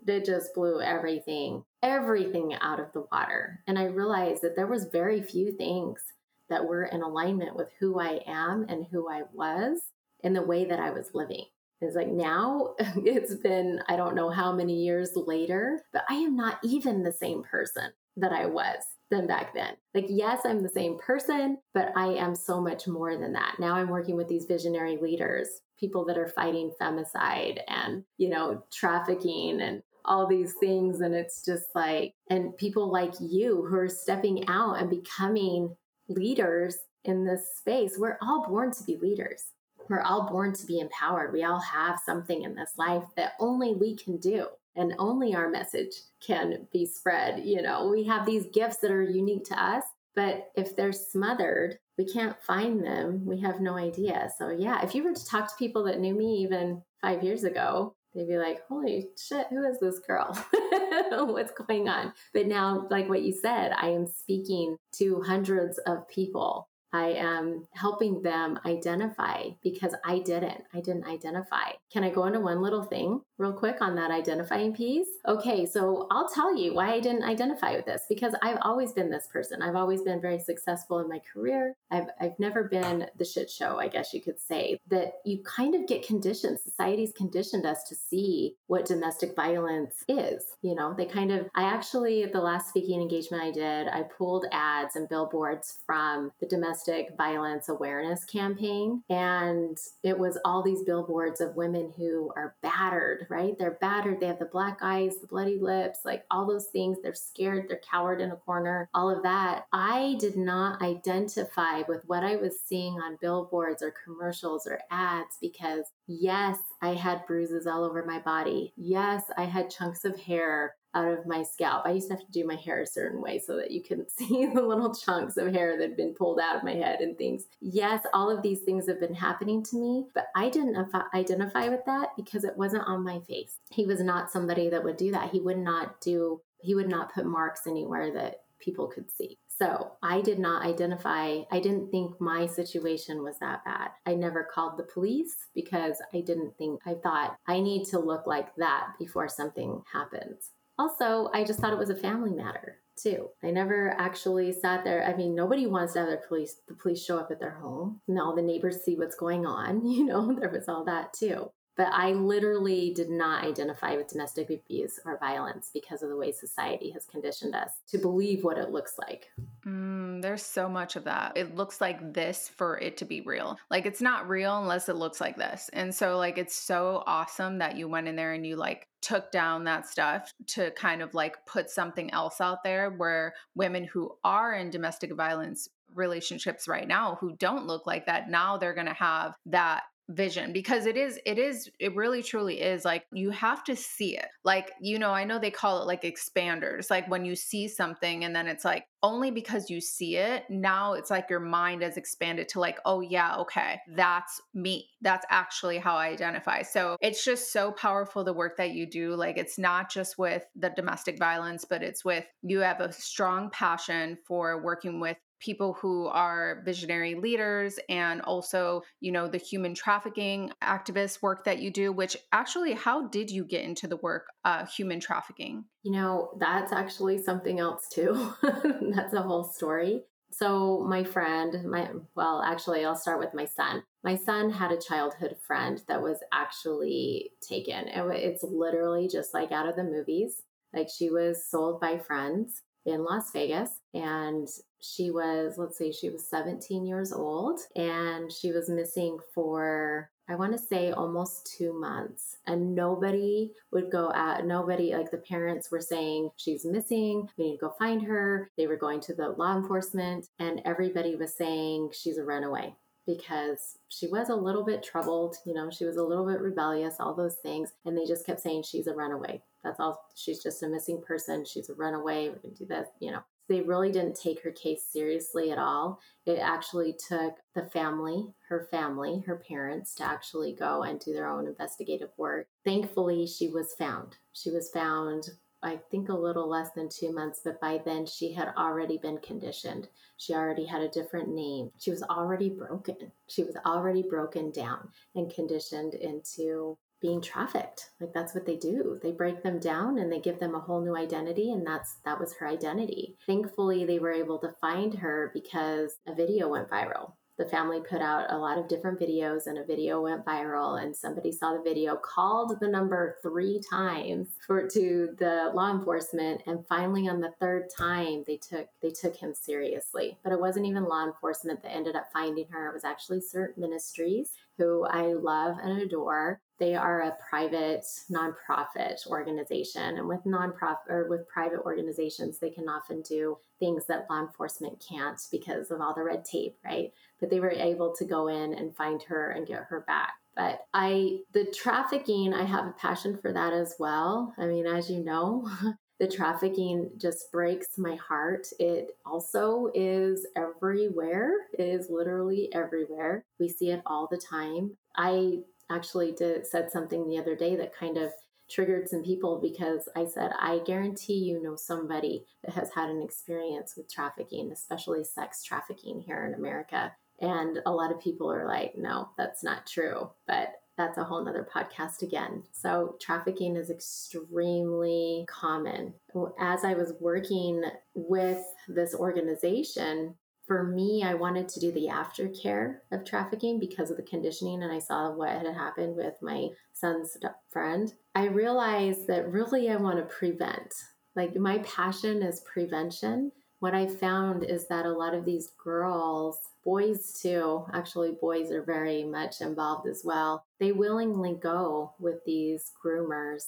[0.06, 3.60] it just blew everything everything out of the water.
[3.66, 6.00] And i realized that there was very few things
[6.48, 9.80] that were in alignment with who i am and who i was
[10.20, 11.44] in the way that i was living.
[11.80, 16.36] It's like now it's been i don't know how many years later but i am
[16.36, 19.74] not even the same person that i was than back then.
[19.94, 23.56] Like, yes, I'm the same person, but I am so much more than that.
[23.60, 25.48] Now I'm working with these visionary leaders
[25.78, 31.00] people that are fighting femicide and, you know, trafficking and all these things.
[31.00, 35.74] And it's just like, and people like you who are stepping out and becoming
[36.08, 37.98] leaders in this space.
[37.98, 39.42] We're all born to be leaders.
[39.90, 41.32] We're all born to be empowered.
[41.32, 44.46] We all have something in this life that only we can do
[44.76, 45.94] and only our message
[46.26, 47.44] can be spread.
[47.44, 51.78] You know, we have these gifts that are unique to us, but if they're smothered
[51.98, 53.24] we can't find them.
[53.26, 54.30] We have no idea.
[54.38, 57.44] So, yeah, if you were to talk to people that knew me even five years
[57.44, 60.32] ago, they'd be like, holy shit, who is this girl?
[61.10, 62.12] What's going on?
[62.32, 67.66] But now, like what you said, I am speaking to hundreds of people I am
[67.72, 70.62] helping them identify because I didn't.
[70.74, 71.70] I didn't identify.
[71.90, 75.08] Can I go into one little thing real quick on that identifying piece?
[75.26, 79.10] Okay, so I'll tell you why I didn't identify with this because I've always been
[79.10, 79.60] this person.
[79.60, 81.74] I've always been very successful in my career.
[81.90, 85.74] I've, I've never been the shit show, I guess you could say, that you kind
[85.74, 86.58] of get conditioned.
[86.60, 90.44] Society's conditioned us to see what domestic violence is.
[90.62, 94.02] You know, they kind of, I actually, at the last speaking engagement I did, I
[94.02, 99.02] pulled ads and billboards from the domestic violence awareness campaign.
[99.10, 103.58] And it was all these billboards of women who are battered, right?
[103.58, 104.20] They're battered.
[104.20, 106.98] They have the black eyes, the bloody lips, like all those things.
[107.02, 109.66] They're scared, they're cowered in a corner, all of that.
[109.72, 115.38] I did not identify with what I was seeing on billboards or commercials or ads
[115.40, 118.72] because, yes, I had bruises all over my body.
[118.76, 121.86] Yes, I had chunks of hair out of my scalp.
[121.86, 124.10] I used to have to do my hair a certain way so that you couldn't
[124.18, 127.16] see the little chunks of hair that had been pulled out of my head and
[127.16, 127.46] things.
[127.60, 130.76] Yes, all of these things have been happening to me, but I didn't
[131.14, 133.58] identify with that because it wasn't on my face.
[133.70, 135.30] He was not somebody that would do that.
[135.30, 139.38] He would not do, he would not put marks anywhere that people could see.
[139.48, 143.90] So I did not identify, I didn't think my situation was that bad.
[144.06, 148.26] I never called the police because I didn't think, I thought I need to look
[148.26, 150.50] like that before something happens.
[150.78, 153.28] Also, I just thought it was a family matter too.
[153.42, 155.04] I never actually sat there.
[155.04, 158.00] I mean, nobody wants to have the police the police show up at their home
[158.08, 159.84] and all the neighbors see what's going on.
[159.92, 161.50] You know, there was all that too.
[161.76, 166.32] But I literally did not identify with domestic abuse or violence because of the way
[166.32, 169.30] society has conditioned us to believe what it looks like.
[169.66, 171.32] Mm, there's so much of that.
[171.36, 173.56] It looks like this for it to be real.
[173.70, 175.70] Like it's not real unless it looks like this.
[175.72, 179.30] And so, like, it's so awesome that you went in there and you like took
[179.32, 184.16] down that stuff to kind of like put something else out there where women who
[184.24, 188.86] are in domestic violence relationships right now who don't look like that now they're going
[188.86, 189.82] to have that
[190.14, 194.16] vision because it is it is it really truly is like you have to see
[194.16, 194.28] it.
[194.44, 198.24] Like you know i know they call it like expanders like when you see something
[198.24, 201.96] and then it's like only because you see it now it's like your mind has
[201.96, 204.88] expanded to like oh yeah okay that's me.
[205.00, 206.62] That's actually how i identify.
[206.62, 210.44] So it's just so powerful the work that you do like it's not just with
[210.56, 215.74] the domestic violence but it's with you have a strong passion for working with people
[215.74, 221.70] who are visionary leaders and also, you know, the human trafficking activist work that you
[221.70, 225.64] do, which actually, how did you get into the work, uh, human trafficking?
[225.82, 228.32] You know, that's actually something else too.
[228.42, 230.02] that's a whole story.
[230.30, 233.82] So, my friend, my well, actually, I'll start with my son.
[234.02, 237.88] My son had a childhood friend that was actually taken.
[237.88, 240.42] It, it's literally just like out of the movies.
[240.72, 244.48] Like she was sold by friends in Las Vegas and
[244.82, 250.36] she was, let's say she was 17 years old and she was missing for I
[250.36, 252.38] want to say almost two months.
[252.46, 257.28] And nobody would go out, nobody, like the parents were saying, she's missing.
[257.36, 258.50] We need to go find her.
[258.56, 262.74] They were going to the law enforcement, and everybody was saying she's a runaway
[263.06, 265.36] because she was a little bit troubled.
[265.44, 267.72] You know, she was a little bit rebellious, all those things.
[267.84, 269.42] And they just kept saying she's a runaway.
[269.64, 270.04] That's all.
[270.14, 271.44] She's just a missing person.
[271.44, 272.28] She's a runaway.
[272.28, 273.22] We're going to do this, you know.
[273.52, 276.00] They really didn't take her case seriously at all.
[276.24, 281.28] It actually took the family, her family, her parents, to actually go and do their
[281.28, 282.46] own investigative work.
[282.64, 284.16] Thankfully, she was found.
[284.32, 285.28] She was found
[285.64, 289.18] I think a little less than two months, but by then she had already been
[289.18, 289.88] conditioned.
[290.16, 291.70] She already had a different name.
[291.78, 293.12] She was already broken.
[293.28, 297.90] She was already broken down and conditioned into being trafficked.
[298.00, 298.98] Like that's what they do.
[299.02, 302.18] They break them down and they give them a whole new identity and that's that
[302.18, 303.16] was her identity.
[303.26, 308.00] Thankfully they were able to find her because a video went viral the family put
[308.00, 311.62] out a lot of different videos and a video went viral and somebody saw the
[311.62, 317.32] video called the number three times for to the law enforcement and finally on the
[317.40, 321.72] third time they took they took him seriously but it wasn't even law enforcement that
[321.72, 326.40] ended up finding her it was actually CERT Ministries who I love and adore.
[326.58, 329.98] They are a private nonprofit organization.
[329.98, 334.84] And with nonprofit or with private organizations, they can often do things that law enforcement
[334.86, 336.92] can't because of all the red tape, right?
[337.22, 340.12] But they were able to go in and find her and get her back.
[340.36, 344.34] But I, the trafficking, I have a passion for that as well.
[344.36, 345.48] I mean, as you know,
[346.00, 348.48] the trafficking just breaks my heart.
[348.58, 351.30] It also is everywhere.
[351.56, 353.24] It is literally everywhere.
[353.38, 354.76] We see it all the time.
[354.96, 358.10] I actually did said something the other day that kind of
[358.50, 363.02] triggered some people because I said, I guarantee you know somebody that has had an
[363.02, 366.92] experience with trafficking, especially sex trafficking here in America.
[367.22, 370.10] And a lot of people are like, no, that's not true.
[370.26, 372.42] But that's a whole nother podcast again.
[372.52, 375.94] So, trafficking is extremely common.
[376.38, 377.62] As I was working
[377.94, 380.16] with this organization,
[380.46, 384.72] for me, I wanted to do the aftercare of trafficking because of the conditioning, and
[384.72, 387.16] I saw what had happened with my son's
[387.50, 387.92] friend.
[388.14, 390.74] I realized that really I want to prevent.
[391.14, 393.30] Like, my passion is prevention.
[393.60, 397.64] What I found is that a lot of these girls boys too.
[397.72, 400.44] Actually boys are very much involved as well.
[400.58, 403.46] They willingly go with these groomers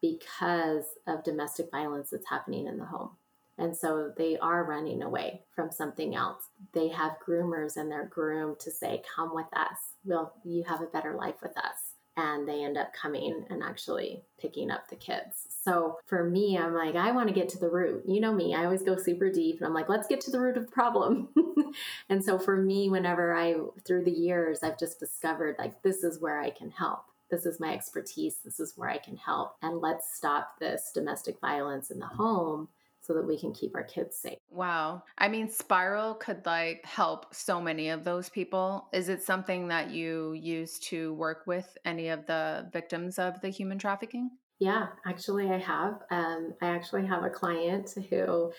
[0.00, 3.10] because of domestic violence that's happening in the home.
[3.58, 6.44] And so they are running away from something else.
[6.72, 9.76] They have groomers and they're groomed to say come with us.
[10.04, 14.22] Will you have a better life with us and they end up coming and actually
[14.38, 15.46] picking up the kids.
[15.48, 18.04] So for me, I'm like, I want to get to the root.
[18.06, 20.40] You know me, I always go super deep and I'm like, let's get to the
[20.40, 21.28] root of the problem.
[22.08, 23.56] and so for me, whenever I,
[23.86, 27.04] through the years, I've just discovered like, this is where I can help.
[27.30, 28.38] This is my expertise.
[28.44, 29.54] This is where I can help.
[29.62, 32.68] And let's stop this domestic violence in the home
[33.10, 34.38] so that we can keep our kids safe.
[34.50, 35.02] Wow.
[35.18, 38.88] I mean, Spiral could like help so many of those people.
[38.92, 43.48] Is it something that you use to work with any of the victims of the
[43.48, 44.30] human trafficking?
[44.60, 46.02] Yeah, actually, I have.
[46.12, 48.52] Um, I actually have a client who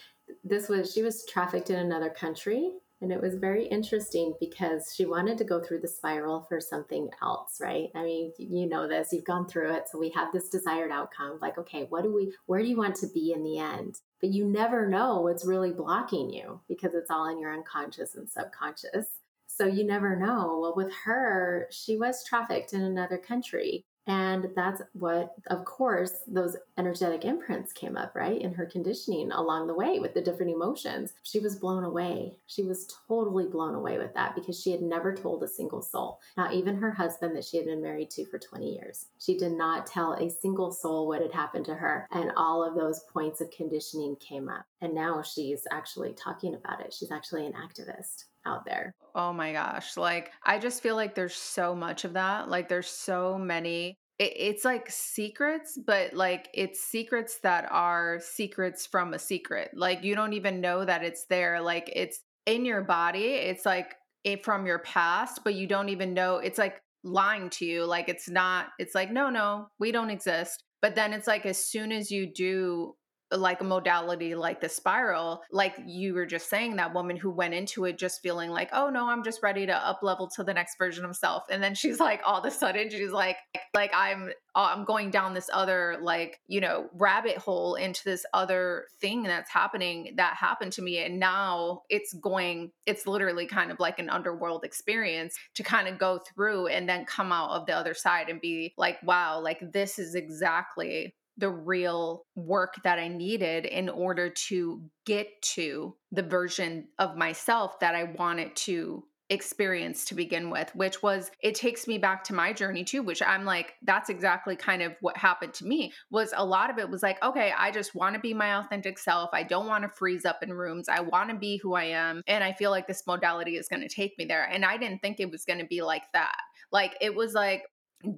[0.43, 2.71] this was, she was trafficked in another country
[3.01, 7.09] and it was very interesting because she wanted to go through the spiral for something
[7.23, 7.89] else, right?
[7.95, 9.85] I mean, you know this, you've gone through it.
[9.91, 12.95] So we have this desired outcome like, okay, what do we, where do you want
[12.97, 13.95] to be in the end?
[14.21, 18.29] But you never know what's really blocking you because it's all in your unconscious and
[18.29, 19.07] subconscious.
[19.47, 20.59] So you never know.
[20.61, 23.85] Well, with her, she was trafficked in another country.
[24.11, 28.41] And that's what, of course, those energetic imprints came up, right?
[28.41, 31.13] In her conditioning along the way with the different emotions.
[31.23, 32.35] She was blown away.
[32.45, 36.19] She was totally blown away with that because she had never told a single soul,
[36.35, 39.05] not even her husband that she had been married to for 20 years.
[39.17, 42.05] She did not tell a single soul what had happened to her.
[42.11, 44.65] And all of those points of conditioning came up.
[44.81, 46.93] And now she's actually talking about it.
[46.93, 48.93] She's actually an activist out there.
[49.13, 49.97] Oh my gosh.
[49.97, 52.49] Like, I just feel like there's so much of that.
[52.49, 53.97] Like, there's so many.
[54.21, 59.71] It, it's like secrets, but like it's secrets that are secrets from a secret.
[59.73, 61.59] Like, you don't even know that it's there.
[61.59, 63.33] Like, it's in your body.
[63.49, 66.37] It's like it from your past, but you don't even know.
[66.37, 67.85] It's like lying to you.
[67.85, 70.63] Like, it's not, it's like, no, no, we don't exist.
[70.83, 72.95] But then it's like, as soon as you do
[73.31, 77.53] like a modality like the spiral, like you were just saying, that woman who went
[77.53, 80.53] into it just feeling like, oh no, I'm just ready to up level to the
[80.53, 81.43] next version of self.
[81.49, 83.37] And then she's like, all of a sudden, she's like,
[83.73, 88.25] like I'm uh, I'm going down this other like you know rabbit hole into this
[88.33, 93.71] other thing that's happening that happened to me and now it's going it's literally kind
[93.71, 97.65] of like an underworld experience to kind of go through and then come out of
[97.65, 102.99] the other side and be like wow like this is exactly the real work that
[102.99, 109.03] I needed in order to get to the version of myself that I wanted to
[109.31, 113.21] experience to begin with, which was it takes me back to my journey too, which
[113.21, 115.93] I'm like, that's exactly kind of what happened to me.
[116.11, 118.99] Was a lot of it was like, okay, I just want to be my authentic
[118.99, 119.29] self.
[119.33, 120.89] I don't want to freeze up in rooms.
[120.89, 122.21] I want to be who I am.
[122.27, 124.43] And I feel like this modality is going to take me there.
[124.43, 126.35] And I didn't think it was going to be like that.
[126.71, 127.63] Like it was like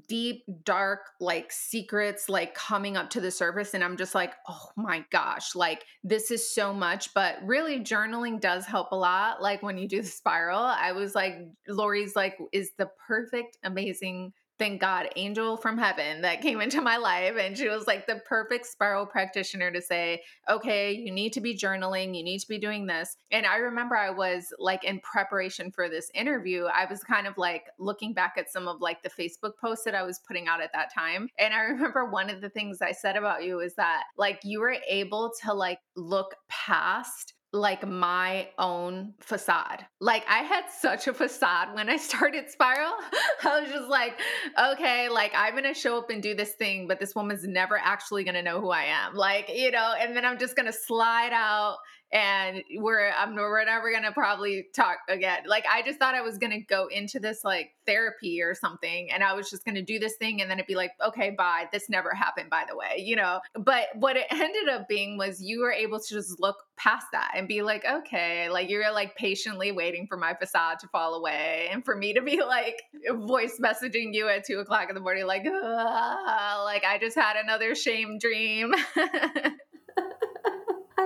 [0.07, 4.69] deep dark like secrets like coming up to the surface and i'm just like oh
[4.75, 9.61] my gosh like this is so much but really journaling does help a lot like
[9.61, 11.35] when you do the spiral i was like
[11.67, 16.97] lori's like is the perfect amazing thank God, angel from heaven that came into my
[16.97, 17.35] life.
[17.39, 21.57] And she was like the perfect spiral practitioner to say, okay, you need to be
[21.57, 23.17] journaling, you need to be doing this.
[23.31, 27.37] And I remember I was like in preparation for this interview, I was kind of
[27.37, 30.61] like looking back at some of like the Facebook posts that I was putting out
[30.61, 31.29] at that time.
[31.39, 34.59] And I remember one of the things I said about you is that like you
[34.59, 39.85] were able to like look past like my own facade.
[40.01, 42.93] Like I had such a facade when I started Spiral.
[43.43, 44.19] I was just like,
[44.59, 47.77] okay, like I'm going to show up and do this thing, but this woman's never
[47.77, 49.13] actually going to know who I am.
[49.13, 51.77] Like, you know, and then I'm just going to slide out
[52.13, 55.39] and we're I'm we're never gonna probably talk again.
[55.47, 59.23] Like I just thought I was gonna go into this like therapy or something, and
[59.23, 61.65] I was just gonna do this thing, and then it'd be like, okay, bye.
[61.71, 63.39] This never happened, by the way, you know.
[63.55, 67.31] But what it ended up being was you were able to just look past that
[67.35, 71.69] and be like, okay, like you're like patiently waiting for my facade to fall away,
[71.71, 75.25] and for me to be like voice messaging you at two o'clock in the morning,
[75.25, 78.71] like, like I just had another shame dream.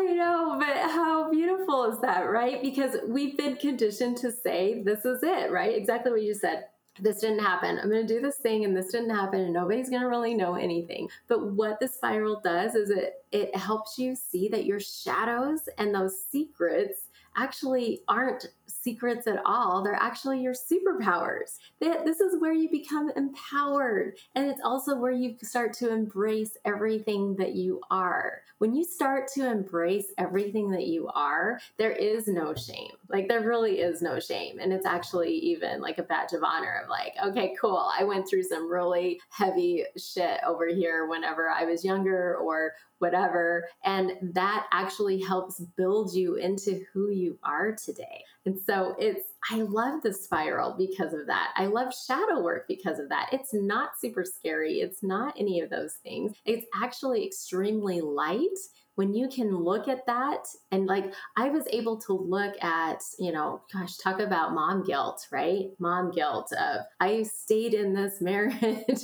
[0.08, 2.62] I know, but how beautiful is that, right?
[2.62, 5.76] Because we've been conditioned to say, this is it, right?
[5.76, 6.66] Exactly what you said.
[7.00, 7.78] This didn't happen.
[7.78, 10.34] I'm going to do this thing and this didn't happen and nobody's going to really
[10.34, 11.10] know anything.
[11.28, 15.94] But what the spiral does is it it helps you see that your shadows and
[15.94, 17.07] those secrets
[17.38, 19.84] actually aren't secrets at all.
[19.84, 21.58] They're actually your superpowers.
[21.80, 24.18] This is where you become empowered.
[24.36, 28.42] And it's also where you start to embrace everything that you are.
[28.58, 32.92] When you start to embrace everything that you are, there is no shame.
[33.08, 34.58] Like, there really is no shame.
[34.60, 37.90] And it's actually even like a badge of honor of like, okay, cool.
[37.98, 43.68] I went through some really heavy shit over here whenever I was younger or whatever.
[43.84, 48.24] And that actually helps build you into who you are today.
[48.46, 51.54] And so it's, I love the spiral because of that.
[51.56, 53.30] I love shadow work because of that.
[53.32, 56.34] It's not super scary, it's not any of those things.
[56.46, 58.58] It's actually extremely light
[58.98, 63.32] when you can look at that and like I was able to look at, you
[63.32, 65.68] know, gosh, talk about mom guilt, right?
[65.78, 69.04] Mom guilt of I stayed in this marriage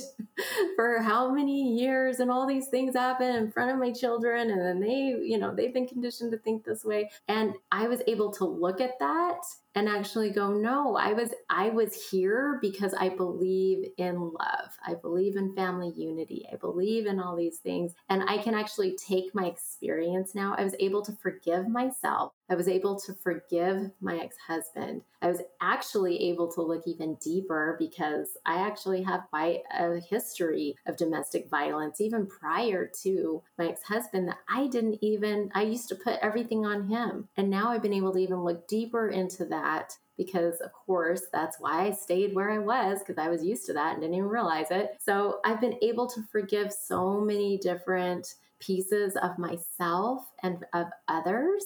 [0.74, 4.60] for how many years and all these things happen in front of my children and
[4.60, 8.32] then they, you know, they've been conditioned to think this way and I was able
[8.32, 9.38] to look at that
[9.74, 14.70] and actually go no i was i was here because i believe in love.
[14.86, 16.46] I believe in family unity.
[16.52, 20.54] I believe in all these things and i can actually take my experience now.
[20.56, 25.02] I was able to forgive myself I was able to forgive my ex husband.
[25.22, 30.76] I was actually able to look even deeper because I actually have quite a history
[30.86, 35.88] of domestic violence, even prior to my ex husband, that I didn't even, I used
[35.88, 37.28] to put everything on him.
[37.36, 41.58] And now I've been able to even look deeper into that because of course that's
[41.58, 44.28] why I stayed where I was because I was used to that and didn't even
[44.28, 44.96] realize it.
[45.00, 51.64] So I've been able to forgive so many different pieces of myself and of others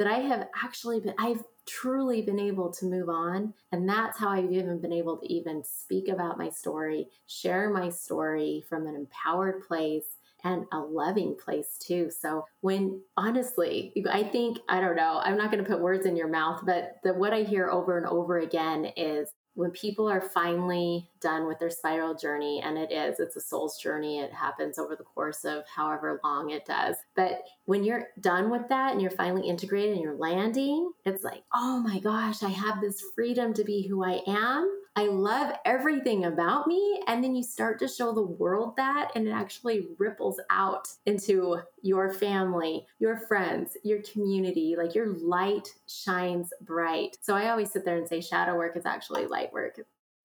[0.00, 3.52] that I have actually been, I've truly been able to move on.
[3.70, 7.90] And that's how I've even been able to even speak about my story, share my
[7.90, 12.10] story from an empowered place and a loving place too.
[12.10, 16.16] So when honestly, I think I don't know, I'm not going to put words in
[16.16, 20.22] your mouth, but the what I hear over and over again is when people are
[20.22, 24.78] finally done with their spiral journey, and it is, it's a soul's journey, it happens
[24.78, 26.96] over the course of however long it does.
[27.14, 31.42] But when you're done with that and you're finally integrated and you're landing, it's like,
[31.54, 34.76] oh my gosh, I have this freedom to be who I am.
[34.96, 37.00] I love everything about me.
[37.06, 41.58] And then you start to show the world that, and it actually ripples out into
[41.80, 44.74] your family, your friends, your community.
[44.76, 47.16] Like your light shines bright.
[47.22, 49.78] So I always sit there and say shadow work is actually light work.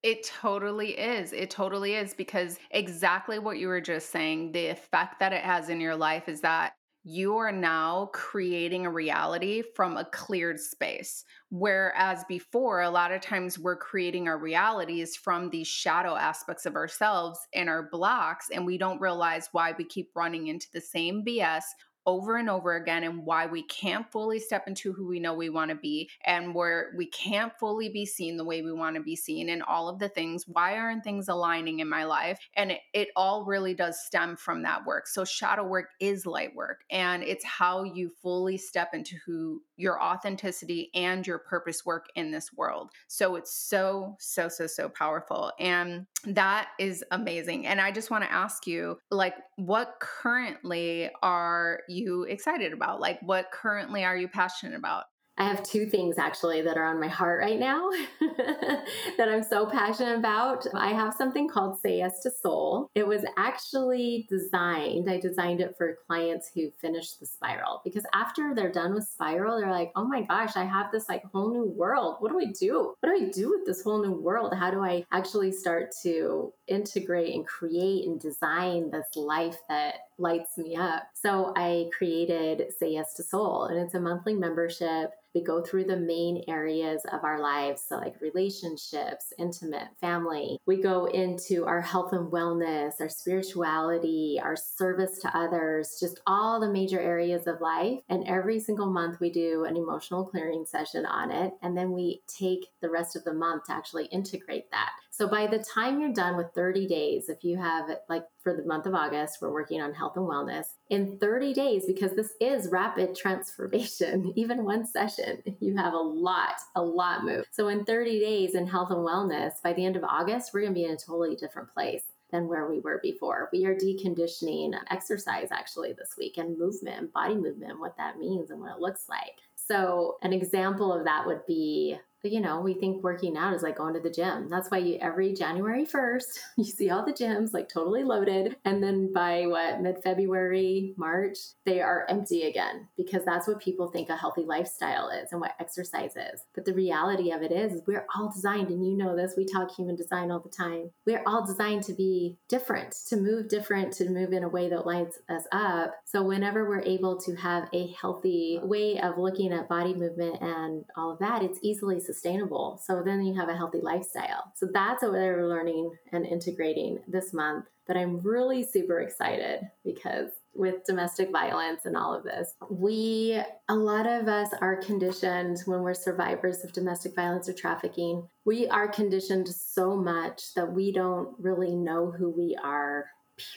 [0.06, 1.34] It totally is.
[1.34, 5.70] It totally is because exactly what you were just saying, the effect that it has
[5.70, 11.24] in your life is that you are now creating a reality from a cleared space.
[11.50, 16.76] Whereas before, a lot of times we're creating our realities from these shadow aspects of
[16.76, 21.26] ourselves and our blocks, and we don't realize why we keep running into the same
[21.26, 21.64] BS
[22.06, 25.50] over and over again and why we can't fully step into who we know we
[25.50, 29.02] want to be and where we can't fully be seen the way we want to
[29.02, 32.40] be seen and all of the things why aren't things aligning in my life?
[32.56, 35.08] And it, it all really does stem from that work.
[35.08, 40.02] So shadow work is light work and it's how you fully step into who your
[40.02, 42.92] authenticity and your purpose work in this world.
[43.08, 47.68] So it's so so so so powerful and that is amazing.
[47.68, 51.95] And i just want to ask you like what currently are you
[52.28, 53.00] excited about?
[53.00, 55.06] Like, what currently are you passionate about?
[55.38, 57.90] I have two things actually that are on my heart right now
[58.22, 60.66] that I'm so passionate about.
[60.74, 62.90] I have something called Say Yes to Soul.
[62.96, 68.54] It was actually designed, I designed it for clients who finished the spiral because after
[68.56, 71.66] they're done with spiral, they're like, oh my gosh, I have this like whole new
[71.66, 72.16] world.
[72.20, 72.96] What do I do?
[73.02, 74.54] What do I do with this whole new world?
[74.54, 80.58] How do I actually start to integrate and create and design this life that lights
[80.58, 81.04] me up?
[81.14, 85.84] So I created Say Yes to Soul, and it's a monthly membership we go through
[85.84, 90.58] the main areas of our lives, so like relationships, intimate, family.
[90.66, 96.62] We go into our health and wellness, our spirituality, our service to others, just all
[96.62, 98.00] the major areas of life.
[98.08, 101.52] And every single month, we do an emotional clearing session on it.
[101.62, 104.92] And then we take the rest of the month to actually integrate that.
[105.18, 108.66] So by the time you're done with 30 days, if you have like for the
[108.66, 110.66] month of August, we're working on health and wellness.
[110.90, 116.56] In 30 days, because this is rapid transformation, even one session, you have a lot,
[116.76, 117.46] a lot move.
[117.52, 120.74] So in 30 days in health and wellness, by the end of August, we're going
[120.74, 123.48] to be in a totally different place than where we were before.
[123.54, 128.60] We are deconditioning exercise actually this week and movement, body movement, what that means and
[128.60, 129.38] what it looks like.
[129.56, 131.98] So, an example of that would be
[132.32, 134.50] you know, we think working out is like going to the gym.
[134.50, 138.56] That's why you every January 1st, you see all the gyms like totally loaded.
[138.66, 143.88] And then by what, mid February, March, they are empty again because that's what people
[143.88, 146.42] think a healthy lifestyle is and what exercise is.
[146.54, 149.46] But the reality of it is, is we're all designed, and you know this, we
[149.46, 150.92] talk human design all the time.
[151.06, 154.86] We're all designed to be different, to move different, to move in a way that
[154.86, 155.94] lights us up.
[156.06, 160.86] So whenever we're able to have a healthy way of looking at body movement and
[160.96, 162.82] all of that, it's easily sustainable sustainable.
[162.84, 164.52] So then you have a healthy lifestyle.
[164.56, 167.66] So that's what we're learning and integrating this month.
[167.88, 172.56] But I'm really super excited because with domestic violence and all of this.
[172.70, 178.28] We, a lot of us are conditioned when we're survivors of domestic violence or trafficking,
[178.46, 183.06] we are conditioned so much that we don't really know who we are,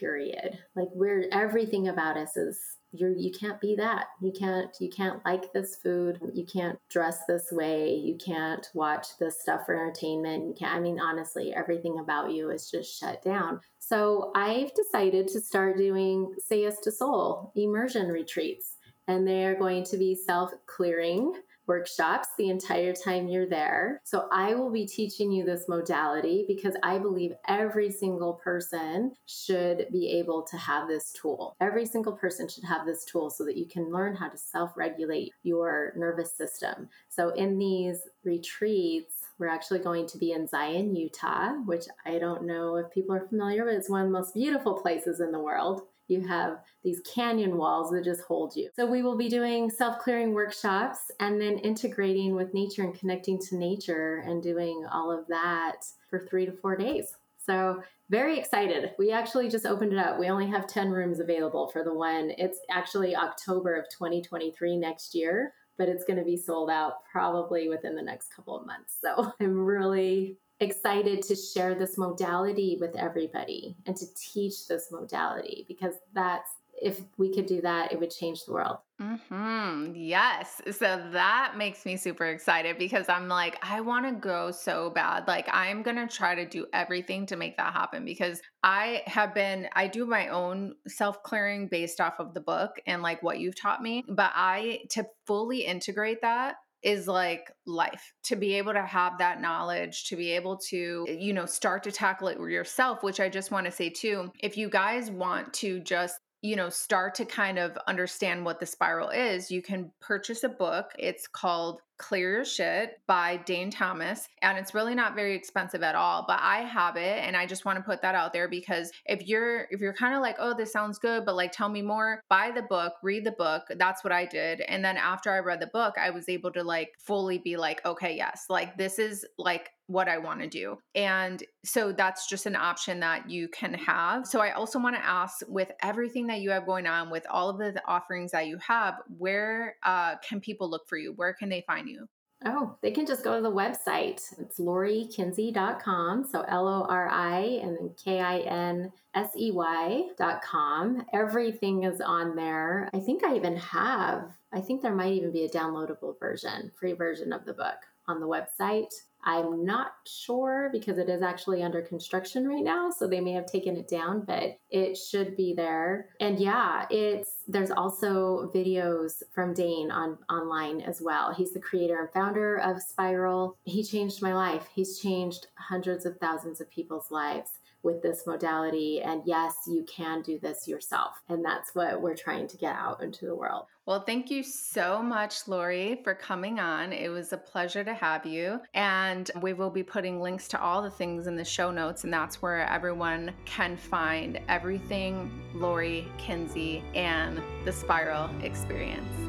[0.01, 0.59] period.
[0.75, 2.59] Like we're, everything about us is
[2.93, 4.07] you're you can't be that.
[4.21, 6.19] You can't you can't like this food.
[6.33, 7.95] You can't dress this way.
[7.95, 10.47] You can't watch this stuff for entertainment.
[10.47, 13.61] You can't i mean honestly everything about you is just shut down.
[13.79, 18.77] So i've decided to start doing say yes to soul immersion retreats
[19.07, 21.33] and they are going to be self clearing
[21.69, 24.01] workshops the entire time you're there.
[24.05, 29.87] So I will be teaching you this modality because I believe every single person should
[29.93, 31.55] be able to have this tool.
[31.61, 34.73] Every single person should have this tool so that you can learn how to self
[34.77, 36.89] regulate your nervous system.
[37.09, 42.45] So in these retreats, we're actually going to be in Zion, Utah, which I don't
[42.45, 43.75] know if people are familiar with.
[43.75, 47.91] It's one of the most beautiful places in the world you have these canyon walls
[47.91, 48.71] that just hold you.
[48.75, 53.39] So we will be doing self clearing workshops and then integrating with nature and connecting
[53.49, 57.15] to nature and doing all of that for three to four days.
[57.37, 58.93] So very excited.
[58.99, 60.19] We actually just opened it up.
[60.19, 62.33] We only have 10 rooms available for the one.
[62.37, 67.69] It's actually October of 2023 next year, but it's going to be sold out probably
[67.69, 68.99] within the next couple of months.
[69.01, 75.65] So I'm really excited to share this modality with everybody and to teach this modality
[75.69, 76.51] because that's
[76.83, 78.79] if we could do that, it would change the world.
[78.99, 79.93] Hmm.
[79.95, 80.61] Yes.
[80.73, 85.29] So that makes me super excited because I'm like, I want to go so bad.
[85.29, 89.69] Like, I'm gonna try to do everything to make that happen because I have been.
[89.75, 93.61] I do my own self clearing based off of the book and like what you've
[93.61, 98.83] taught me, but I to fully integrate that is like life to be able to
[98.83, 103.19] have that knowledge to be able to you know start to tackle it yourself which
[103.19, 107.15] i just want to say too if you guys want to just you know, start
[107.17, 110.93] to kind of understand what the spiral is, you can purchase a book.
[110.99, 114.29] It's called Clear Your Shit by Dane Thomas.
[114.41, 117.65] And it's really not very expensive at all, but I have it and I just
[117.65, 120.55] want to put that out there because if you're if you're kind of like, "Oh,
[120.55, 123.65] this sounds good, but like tell me more." Buy the book, read the book.
[123.77, 124.61] That's what I did.
[124.61, 127.85] And then after I read the book, I was able to like fully be like,
[127.85, 128.47] "Okay, yes.
[128.49, 130.79] Like this is like what I want to do.
[130.95, 134.27] And so that's just an option that you can have.
[134.27, 137.49] So I also want to ask with everything that you have going on, with all
[137.49, 141.15] of the offerings that you have, where uh, can people look for you?
[141.15, 142.07] Where can they find you?
[142.45, 144.23] Oh, they can just go to the website.
[144.39, 146.25] It's lorikinsey.com.
[146.25, 151.05] So L O R I and then K I N S E Y.com.
[151.13, 152.89] Everything is on there.
[152.95, 156.93] I think I even have, I think there might even be a downloadable version, free
[156.93, 158.95] version of the book on the website.
[159.25, 163.47] I'm not sure because it is actually under construction right now, so they may have
[163.47, 166.09] taken it down, but it should be there.
[166.21, 171.33] And yeah, it's there's also videos from Dane on online as well.
[171.33, 173.57] He's the creator and founder of Spiral.
[173.65, 174.69] He changed my life.
[174.75, 179.01] He's changed hundreds of thousands of people's lives with this modality.
[179.01, 181.21] And yes, you can do this yourself.
[181.29, 183.67] And that's what we're trying to get out into the world.
[183.87, 186.93] Well, thank you so much, Lori, for coming on.
[186.93, 188.61] It was a pleasure to have you.
[188.75, 192.13] And we will be putting links to all the things in the show notes, and
[192.13, 199.28] that's where everyone can find everything Lori Kinsey and the Spiral experience.